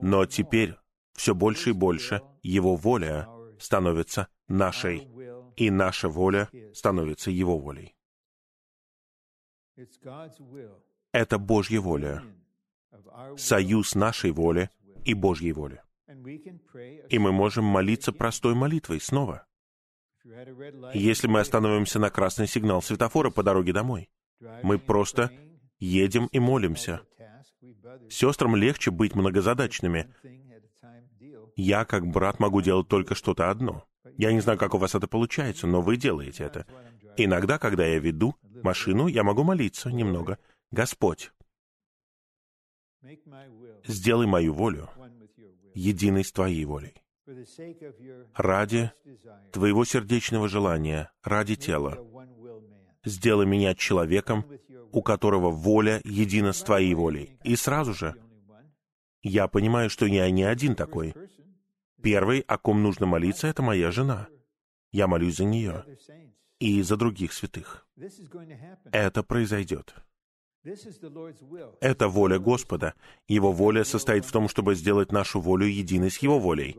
[0.00, 0.76] Но теперь
[1.14, 5.08] все больше и больше Его воля становится нашей,
[5.56, 7.96] и наша воля становится Его волей.
[11.12, 12.22] Это Божья воля,
[13.36, 14.70] союз нашей воли
[15.04, 15.82] и Божьей воли.
[17.08, 19.46] И мы можем молиться простой молитвой снова.
[20.94, 24.10] Если мы остановимся на красный сигнал светофора по дороге домой,
[24.62, 25.30] мы просто
[25.78, 27.00] едем и молимся.
[28.08, 30.12] Сестрам легче быть многозадачными.
[31.56, 33.84] Я, как брат, могу делать только что-то одно.
[34.16, 36.66] Я не знаю, как у вас это получается, но вы делаете это.
[37.16, 40.38] Иногда, когда я веду машину, я могу молиться немного.
[40.70, 41.32] Господь,
[43.84, 44.88] сделай мою волю
[45.74, 46.94] единой с Твоей волей.
[48.34, 48.92] Ради
[49.52, 51.98] Твоего сердечного желания, ради тела,
[53.04, 54.44] сделай меня человеком,
[54.92, 57.38] у которого воля едина с Твоей волей.
[57.44, 58.14] И сразу же
[59.22, 61.14] я понимаю, что я не один такой.
[62.02, 64.28] Первый, о ком нужно молиться, это моя жена.
[64.90, 65.84] Я молюсь за нее
[66.58, 67.86] и за других святых.
[68.90, 69.94] Это произойдет.
[71.80, 72.94] Это воля Господа.
[73.28, 76.76] Его воля состоит в том, чтобы сделать нашу волю единой с Его волей.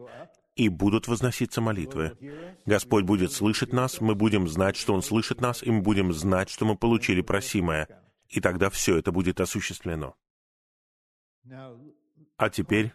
[0.55, 2.17] И будут возноситься молитвы.
[2.65, 6.49] Господь будет слышать нас, мы будем знать, что Он слышит нас, и мы будем знать,
[6.49, 7.87] что мы получили просимое.
[8.27, 10.15] И тогда все это будет осуществлено.
[12.37, 12.93] А теперь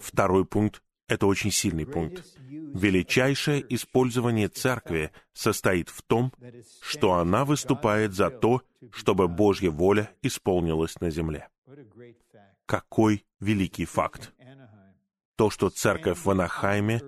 [0.00, 2.24] второй пункт— это очень сильный пункт.
[2.38, 6.32] Величайшее использование церкви состоит в том,
[6.80, 11.48] что она выступает за то, чтобы Божья воля исполнилась на земле.
[12.66, 14.32] Какой великий факт!
[15.36, 17.00] То, что церковь в Анахайме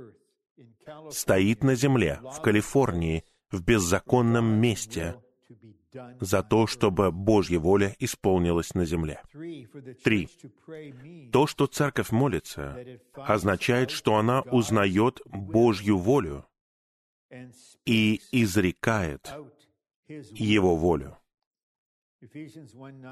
[1.10, 5.16] стоит на земле, в Калифорнии, в беззаконном месте,
[6.20, 9.22] за то, чтобы Божья воля исполнилась на земле.
[10.04, 10.28] Три.
[11.32, 12.76] То, что церковь молится,
[13.14, 16.46] означает, что она узнает Божью волю
[17.84, 19.32] и изрекает
[20.08, 21.18] Его волю.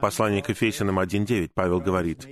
[0.01, 2.27] Послание к Ефесянам 1.9 Павел говорит,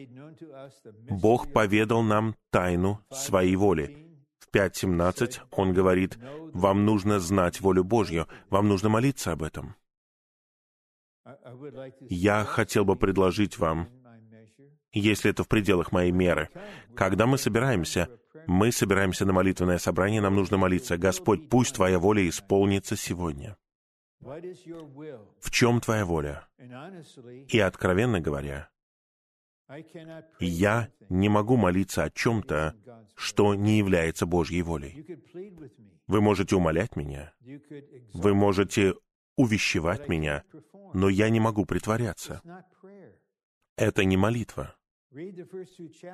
[1.11, 3.99] «Бог поведал нам тайну своей воли».
[4.39, 6.19] В 5.17 он говорит,
[6.53, 9.77] «Вам нужно знать волю Божью, вам нужно молиться об этом».
[12.01, 13.89] Я хотел бы предложить вам,
[14.93, 16.49] если это в пределах моей меры,
[16.95, 18.09] когда мы собираемся,
[18.47, 23.57] мы собираемся на молитвенное собрание, нам нужно молиться, «Господь, пусть Твоя воля исполнится сегодня».
[24.21, 26.47] В чем Твоя воля?
[27.49, 28.69] И откровенно говоря,
[30.39, 32.75] я не могу молиться о чем-то,
[33.17, 35.05] что не является Божьей волей.
[36.07, 37.33] Вы можете умолять меня,
[38.13, 38.95] вы можете
[39.37, 40.45] увещевать меня,
[40.95, 42.43] но я не могу притворяться.
[43.77, 44.77] Это не молитва.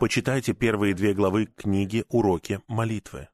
[0.01, 3.29] Почитайте первые две главы книги «Уроки молитвы».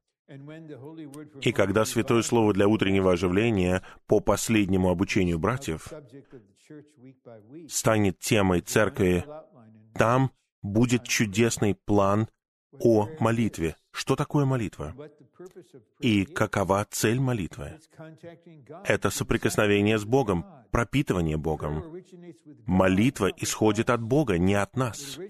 [1.43, 5.93] И когда Святое Слово для утреннего оживления по последнему обучению братьев
[7.69, 9.25] станет темой церкви,
[9.95, 10.33] там
[10.63, 12.29] будет чудесный план
[12.73, 13.77] о молитве.
[13.95, 14.93] Что такое молитва?
[16.01, 17.79] И какова цель молитвы?
[18.85, 21.85] Это соприкосновение с Богом, пропитывание Богом.
[22.67, 25.21] Молитва исходит от Бога, не от нас.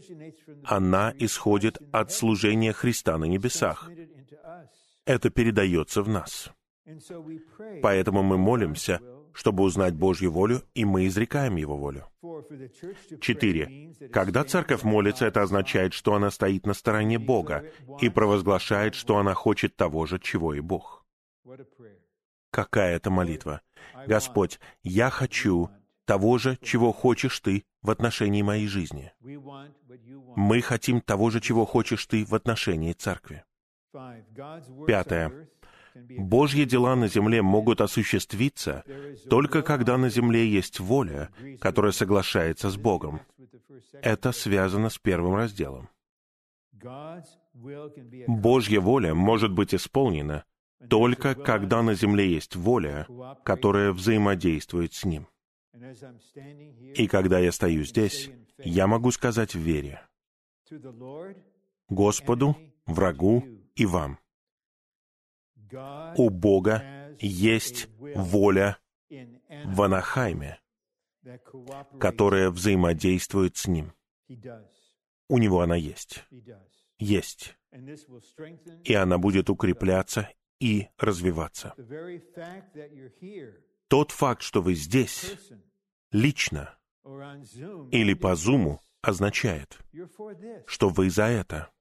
[0.64, 3.90] Она исходит от служения Христа на небесах.
[5.04, 6.50] Это передается в нас.
[7.82, 8.98] Поэтому мы молимся,
[9.34, 12.08] чтобы узнать Божью волю, и мы изрекаем Его волю.
[13.20, 13.92] Четыре.
[14.12, 17.64] Когда церковь молится, это означает, что она стоит на стороне Бога
[18.00, 21.04] и провозглашает, что она хочет того же, чего и Бог.
[22.50, 23.60] Какая это молитва?
[24.06, 25.68] Господь, я хочу
[26.04, 29.12] того же, чего хочешь Ты в отношении моей жизни.
[30.36, 33.44] Мы хотим того же, чего хочешь Ты в отношении церкви.
[34.86, 35.48] Пятое.
[36.18, 38.84] Божьи дела на земле могут осуществиться
[39.28, 41.30] только когда на земле есть воля,
[41.60, 43.20] которая соглашается с Богом.
[44.02, 45.88] Это связано с первым разделом.
[48.26, 50.44] Божья воля может быть исполнена
[50.88, 53.06] только когда на земле есть воля,
[53.44, 55.28] которая взаимодействует с Ним.
[56.94, 60.00] И когда я стою здесь, я могу сказать в вере
[61.88, 63.44] Господу, врагу
[63.76, 64.18] и вам.
[66.16, 68.78] У Бога есть воля
[69.64, 70.60] в Анахайме,
[72.00, 73.92] которая взаимодействует с Ним.
[75.28, 76.24] У Него она есть.
[76.98, 77.56] Есть.
[78.84, 80.30] И она будет укрепляться
[80.60, 81.74] и развиваться.
[83.88, 85.36] Тот факт, что вы здесь,
[86.10, 86.78] лично
[87.90, 89.78] или по зуму, означает,
[90.66, 91.73] что вы за это.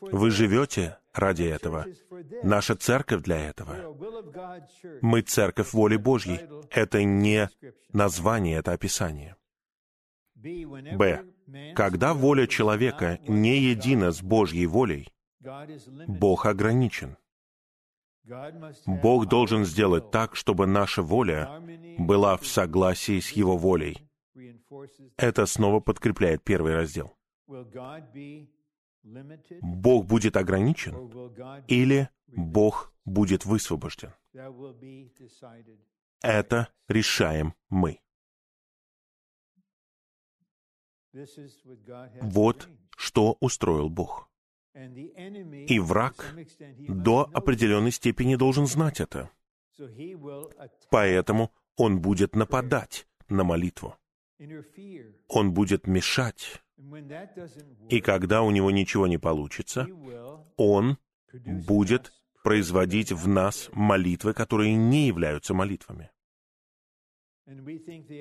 [0.00, 1.86] Вы живете ради этого.
[2.42, 3.96] Наша церковь для этого.
[5.02, 6.40] Мы церковь воли Божьей.
[6.70, 7.48] Это не
[7.92, 9.36] название, это описание.
[10.34, 11.24] Б.
[11.74, 15.08] Когда воля человека не едина с Божьей волей,
[16.06, 17.16] Бог ограничен.
[18.86, 21.62] Бог должен сделать так, чтобы наша воля
[21.98, 23.96] была в согласии с Его волей.
[25.16, 27.16] Это снова подкрепляет первый раздел.
[29.62, 30.94] Бог будет ограничен
[31.68, 34.12] или Бог будет высвобожден.
[36.22, 38.00] Это решаем мы.
[42.22, 44.28] Вот что устроил Бог.
[44.74, 46.34] И враг
[46.88, 49.30] до определенной степени должен знать это.
[50.90, 53.96] Поэтому он будет нападать на молитву.
[55.28, 56.62] Он будет мешать
[57.88, 59.86] и когда у него ничего не получится,
[60.56, 60.98] он
[61.44, 62.12] будет
[62.44, 66.10] производить в нас молитвы, которые не являются молитвами.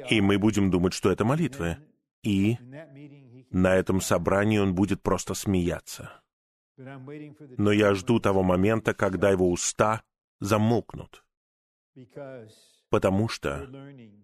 [0.10, 1.78] И мы будем думать, что это молитвы.
[2.24, 2.58] И
[3.52, 6.22] на этом собрании он будет просто смеяться.
[6.78, 10.04] Но я жду того момента, когда его уста
[10.40, 11.24] замолкнут.
[12.90, 13.68] Потому что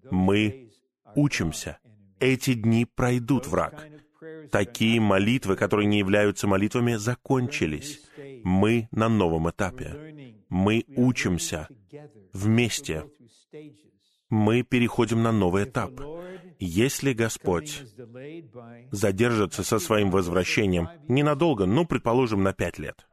[0.09, 0.71] мы
[1.15, 1.79] учимся.
[2.19, 3.87] Эти дни пройдут, враг.
[4.51, 8.01] Такие молитвы, которые не являются молитвами, закончились.
[8.43, 10.41] Мы на новом этапе.
[10.49, 11.67] Мы учимся
[12.33, 13.05] вместе.
[14.29, 15.99] Мы переходим на новый этап.
[16.59, 17.83] Если Господь
[18.91, 23.07] задержится со своим возвращением ненадолго, ну, предположим, на пять лет,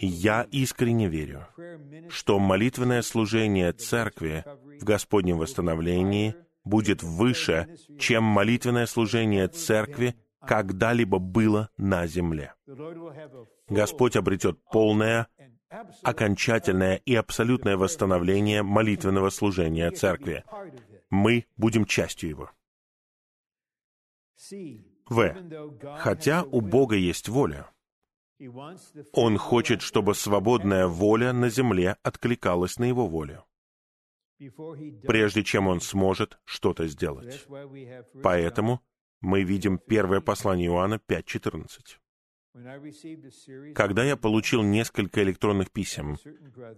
[0.00, 1.48] я искренне верю,
[2.08, 4.44] что молитвенное служение Церкви
[4.80, 12.54] в Господнем восстановлении будет выше, чем молитвенное служение Церкви когда-либо было на земле.
[13.68, 15.28] Господь обретет полное,
[16.02, 20.44] окончательное и абсолютное восстановление молитвенного служения Церкви.
[21.10, 22.50] Мы будем частью его.
[25.08, 25.36] В.
[25.98, 27.68] Хотя у Бога есть воля,
[29.12, 33.44] Он хочет, чтобы свободная воля на земле откликалась на Его волю
[35.06, 37.46] прежде чем он сможет что-то сделать.
[38.22, 38.80] Поэтому
[39.20, 41.98] мы видим первое послание Иоанна 5.14.
[43.74, 46.18] Когда я получил несколько электронных писем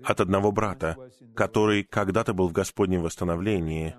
[0.05, 0.97] от одного брата,
[1.35, 3.97] который когда-то был в Господнем восстановлении,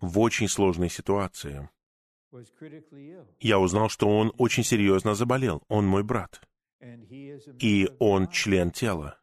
[0.00, 1.70] в очень сложной ситуации,
[3.38, 5.62] я узнал, что он очень серьезно заболел.
[5.68, 6.40] Он мой брат.
[7.60, 9.18] И он член тела.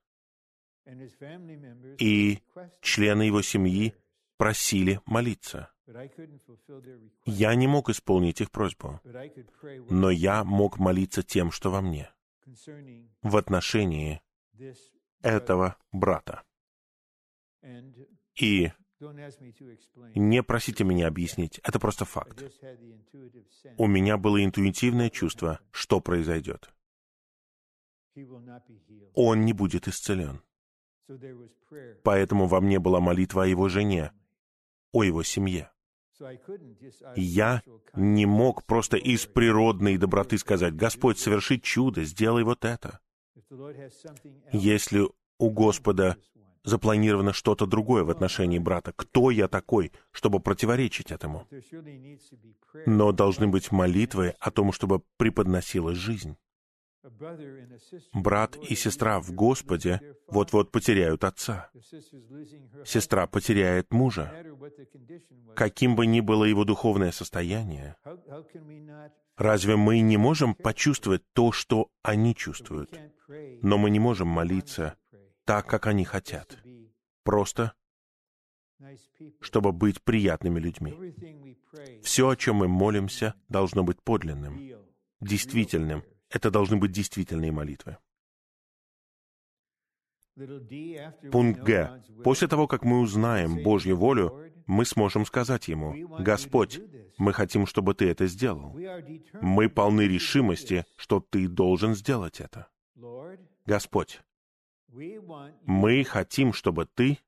[1.99, 2.39] И
[2.81, 3.95] члены его семьи
[4.37, 5.69] просили молиться.
[7.25, 9.01] Я не мог исполнить их просьбу,
[9.89, 12.09] но я мог молиться тем, что во мне,
[13.21, 14.21] в отношении
[15.21, 16.43] этого брата.
[18.35, 18.71] И
[20.15, 22.43] не просите меня объяснить, это просто факт.
[23.77, 26.73] У меня было интуитивное чувство, что произойдет.
[29.13, 30.41] Он не будет исцелен.
[32.03, 34.11] Поэтому во мне была молитва о его жене,
[34.91, 35.71] о его семье.
[37.15, 37.61] Я
[37.95, 42.99] не мог просто из природной доброты сказать, «Господь, соверши чудо, сделай вот это».
[44.51, 45.07] Если
[45.37, 46.17] у Господа
[46.63, 51.47] запланировано что-то другое в отношении брата, кто я такой, чтобы противоречить этому?
[52.85, 56.37] Но должны быть молитвы о том, чтобы преподносилась жизнь.
[58.13, 61.69] Брат и сестра в Господе вот-вот потеряют отца.
[62.85, 64.33] Сестра потеряет мужа.
[65.55, 67.97] Каким бы ни было его духовное состояние,
[69.35, 72.97] разве мы не можем почувствовать то, что они чувствуют?
[73.61, 74.95] Но мы не можем молиться
[75.45, 76.57] так, как они хотят.
[77.23, 77.73] Просто
[79.39, 80.93] чтобы быть приятными людьми.
[82.03, 84.59] Все, о чем мы молимся, должно быть подлинным,
[85.21, 87.97] действительным, это должны быть действительные молитвы.
[91.31, 92.03] Пункт Г.
[92.23, 96.81] После того, как мы узнаем Божью волю, мы сможем сказать Ему, «Господь,
[97.19, 98.75] мы хотим, чтобы Ты это сделал.
[99.41, 102.67] Мы полны решимости, что Ты должен сделать это.
[103.67, 104.21] Господь,
[104.87, 107.19] мы хотим, чтобы Ты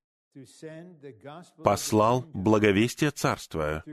[1.63, 3.83] послал благовестие Царства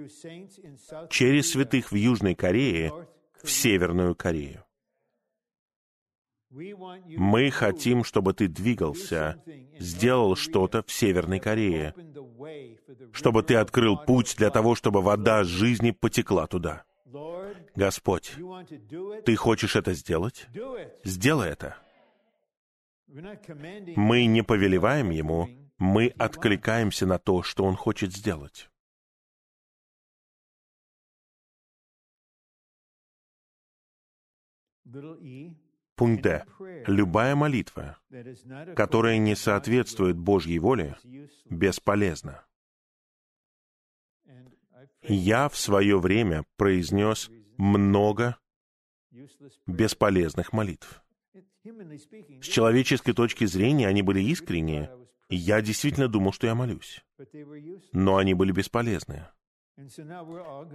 [1.10, 2.92] через святых в Южной Корее
[3.42, 4.64] в Северную Корею.
[6.52, 9.42] Мы хотим, чтобы ты двигался,
[9.78, 11.94] сделал что-то в Северной Корее,
[13.12, 16.84] чтобы ты открыл путь для того, чтобы вода жизни потекла туда.
[17.74, 18.34] Господь,
[19.24, 20.46] ты хочешь это сделать?
[21.04, 21.78] Сделай это.
[23.06, 25.48] Мы не повелеваем Ему,
[25.78, 28.68] мы откликаемся на то, что Он хочет сделать.
[35.96, 36.44] Пункт Д.
[36.86, 37.98] Любая молитва,
[38.74, 40.96] которая не соответствует Божьей воле,
[41.44, 42.44] бесполезна.
[45.02, 48.36] Я в свое время произнес много
[49.66, 51.02] бесполезных молитв.
[51.64, 54.90] С человеческой точки зрения они были искренние,
[55.28, 57.04] я действительно думал, что я молюсь.
[57.92, 59.26] Но они были бесполезны.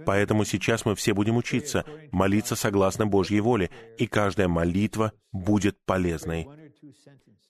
[0.06, 6.48] Поэтому сейчас мы все будем учиться молиться согласно Божьей воле, и каждая молитва будет полезной.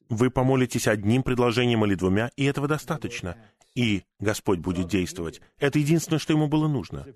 [0.09, 3.37] Вы помолитесь одним предложением или двумя, и этого достаточно.
[3.75, 5.41] И Господь будет действовать.
[5.59, 7.07] Это единственное, что ему было нужно.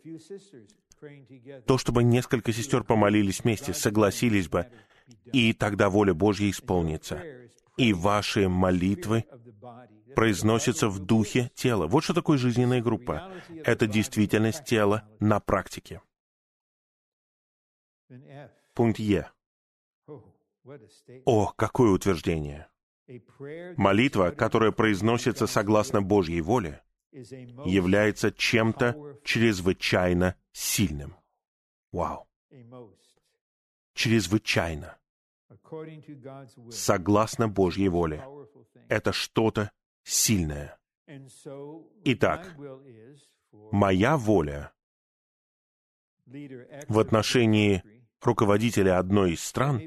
[1.66, 4.66] То, чтобы несколько сестер помолились вместе, согласились бы,
[5.32, 7.20] и тогда воля Божья исполнится.
[7.77, 9.24] и ваши молитвы
[10.14, 11.86] произносятся в духе тела.
[11.86, 13.32] Вот что такое жизненная группа.
[13.64, 16.01] Это действительность тела на практике.
[18.74, 19.30] Пункт Е.
[21.24, 22.68] О, какое утверждение!
[23.76, 26.82] Молитва, которая произносится согласно Божьей воле,
[27.12, 31.16] является чем-то чрезвычайно сильным.
[31.90, 32.28] Вау!
[33.94, 34.98] Чрезвычайно.
[36.70, 38.24] Согласно Божьей воле.
[38.89, 39.70] Это что-то
[40.04, 40.78] сильное.
[42.04, 42.56] Итак,
[43.70, 44.72] моя воля
[46.26, 47.82] в отношении
[48.20, 49.82] руководителя одной из стран,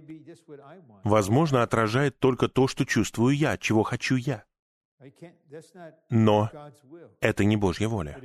[1.03, 4.43] возможно, отражает только то, что чувствую я, чего хочу я.
[6.09, 6.49] Но
[7.19, 8.19] это не Божья воля.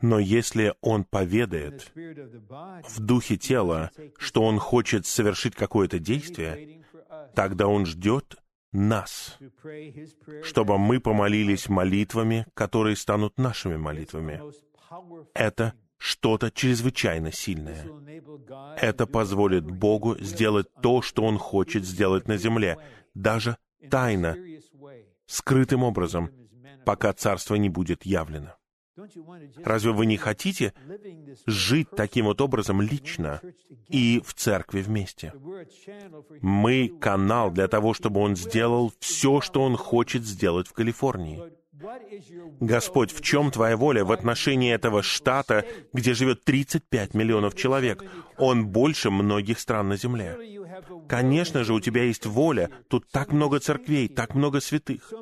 [0.00, 6.84] Но если он поведает в духе тела, что он хочет совершить какое-то действие,
[7.34, 8.36] тогда он ждет
[8.74, 9.38] нас,
[10.42, 14.42] чтобы мы помолились молитвами, которые станут нашими молитвами.
[15.34, 17.86] Это что-то чрезвычайно сильное.
[18.76, 22.76] Это позволит Богу сделать то, что Он хочет сделать на земле,
[23.14, 23.56] даже
[23.90, 24.36] тайно,
[25.26, 26.30] скрытым образом,
[26.84, 28.56] пока Царство не будет явлено.
[29.64, 30.72] Разве вы не хотите
[31.46, 33.40] жить таким вот образом лично
[33.88, 35.32] и в церкви вместе?
[36.40, 41.42] Мы канал для того, чтобы Он сделал все, что Он хочет сделать в Калифорнии.
[42.60, 48.04] Господь, в чем Твоя воля в отношении этого штата, где живет 35 миллионов человек?
[48.38, 50.38] Он больше многих стран на Земле.
[51.08, 52.70] Конечно же, у Тебя есть воля.
[52.88, 55.12] Тут так много церквей, так много святых,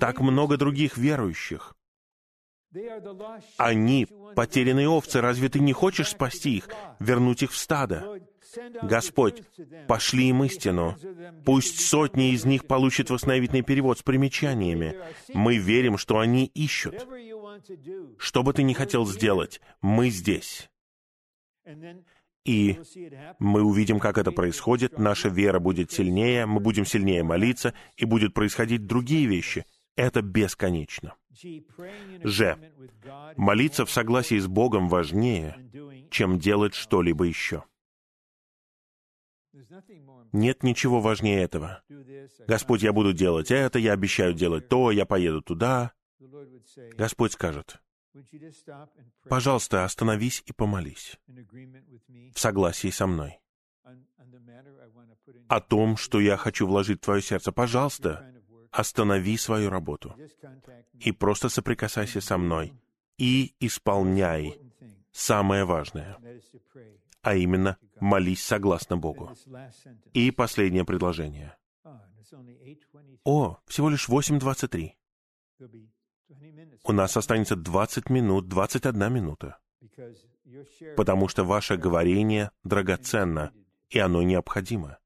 [0.00, 1.74] так много других верующих.
[3.56, 5.20] Они потерянные овцы.
[5.20, 6.68] Разве Ты не хочешь спасти их,
[6.98, 8.20] вернуть их в стадо?
[8.82, 9.42] Господь,
[9.86, 10.96] пошли им истину.
[11.44, 14.96] Пусть сотни из них получат восстановительный перевод с примечаниями.
[15.34, 17.06] Мы верим, что они ищут.
[18.18, 20.70] Что бы ты ни хотел сделать, мы здесь.
[22.44, 22.80] И
[23.38, 28.32] мы увидим, как это происходит, наша вера будет сильнее, мы будем сильнее молиться, и будут
[28.32, 29.66] происходить другие вещи.
[29.98, 31.16] Это бесконечно.
[32.22, 32.56] Ж.
[33.36, 35.58] Молиться в согласии с Богом важнее,
[36.10, 37.64] чем делать что-либо еще.
[40.32, 41.82] Нет ничего важнее этого.
[42.46, 45.92] Господь, я буду делать это, я обещаю делать то, я поеду туда.
[46.96, 47.82] Господь скажет,
[49.28, 53.40] пожалуйста, остановись и помолись в согласии со мной
[55.48, 57.50] о том, что я хочу вложить в твое сердце.
[57.50, 58.37] Пожалуйста,
[58.70, 60.14] останови свою работу
[61.00, 62.72] и просто соприкасайся со мной
[63.18, 64.60] и исполняй
[65.12, 66.18] самое важное,
[67.22, 69.32] а именно молись согласно Богу.
[70.12, 71.56] И последнее предложение.
[73.24, 74.92] О, всего лишь 8.23.
[76.84, 79.58] У нас останется 20 минут, 21 минута,
[80.96, 83.52] потому что ваше говорение драгоценно,
[83.88, 84.98] и оно необходимо.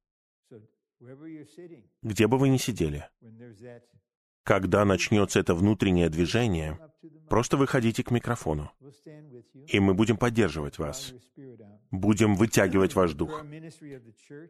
[2.02, 3.08] Где бы вы ни сидели,
[4.44, 6.78] когда начнется это внутреннее движение,
[7.28, 8.70] просто выходите к микрофону,
[9.66, 11.14] и мы будем поддерживать вас.
[11.90, 13.44] Будем вытягивать ваш дух.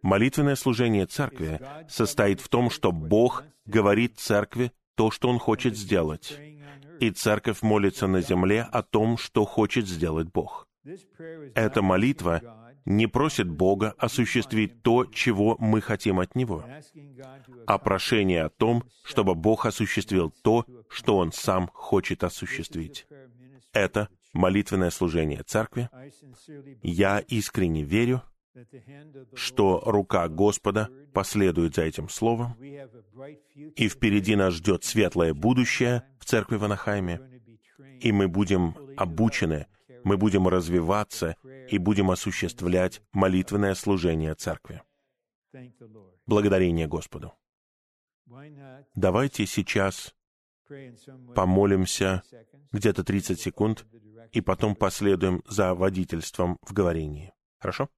[0.02, 6.38] Молитвенное служение церкви состоит в том, что Бог говорит церкви то, что Он хочет сделать.
[7.00, 10.68] И церковь молится на земле о том, что хочет сделать Бог.
[11.54, 16.64] Эта молитва не просит Бога осуществить то, чего мы хотим от Него,
[17.66, 23.06] а прошение о том, чтобы Бог осуществил то, что Он сам хочет осуществить.
[23.72, 25.88] Это молитвенное служение церкви.
[26.82, 28.22] Я искренне верю,
[29.34, 36.56] что рука Господа последует за этим словом, и впереди нас ждет светлое будущее в церкви
[36.56, 37.20] в Анахайме,
[38.00, 39.66] и мы будем обучены
[40.04, 41.36] мы будем развиваться
[41.68, 44.82] и будем осуществлять молитвенное служение Церкви.
[46.26, 47.32] Благодарение Господу.
[48.94, 50.14] Давайте сейчас
[51.34, 52.22] помолимся
[52.70, 53.86] где-то 30 секунд
[54.32, 57.32] и потом последуем за водительством в говорении.
[57.58, 57.88] Хорошо?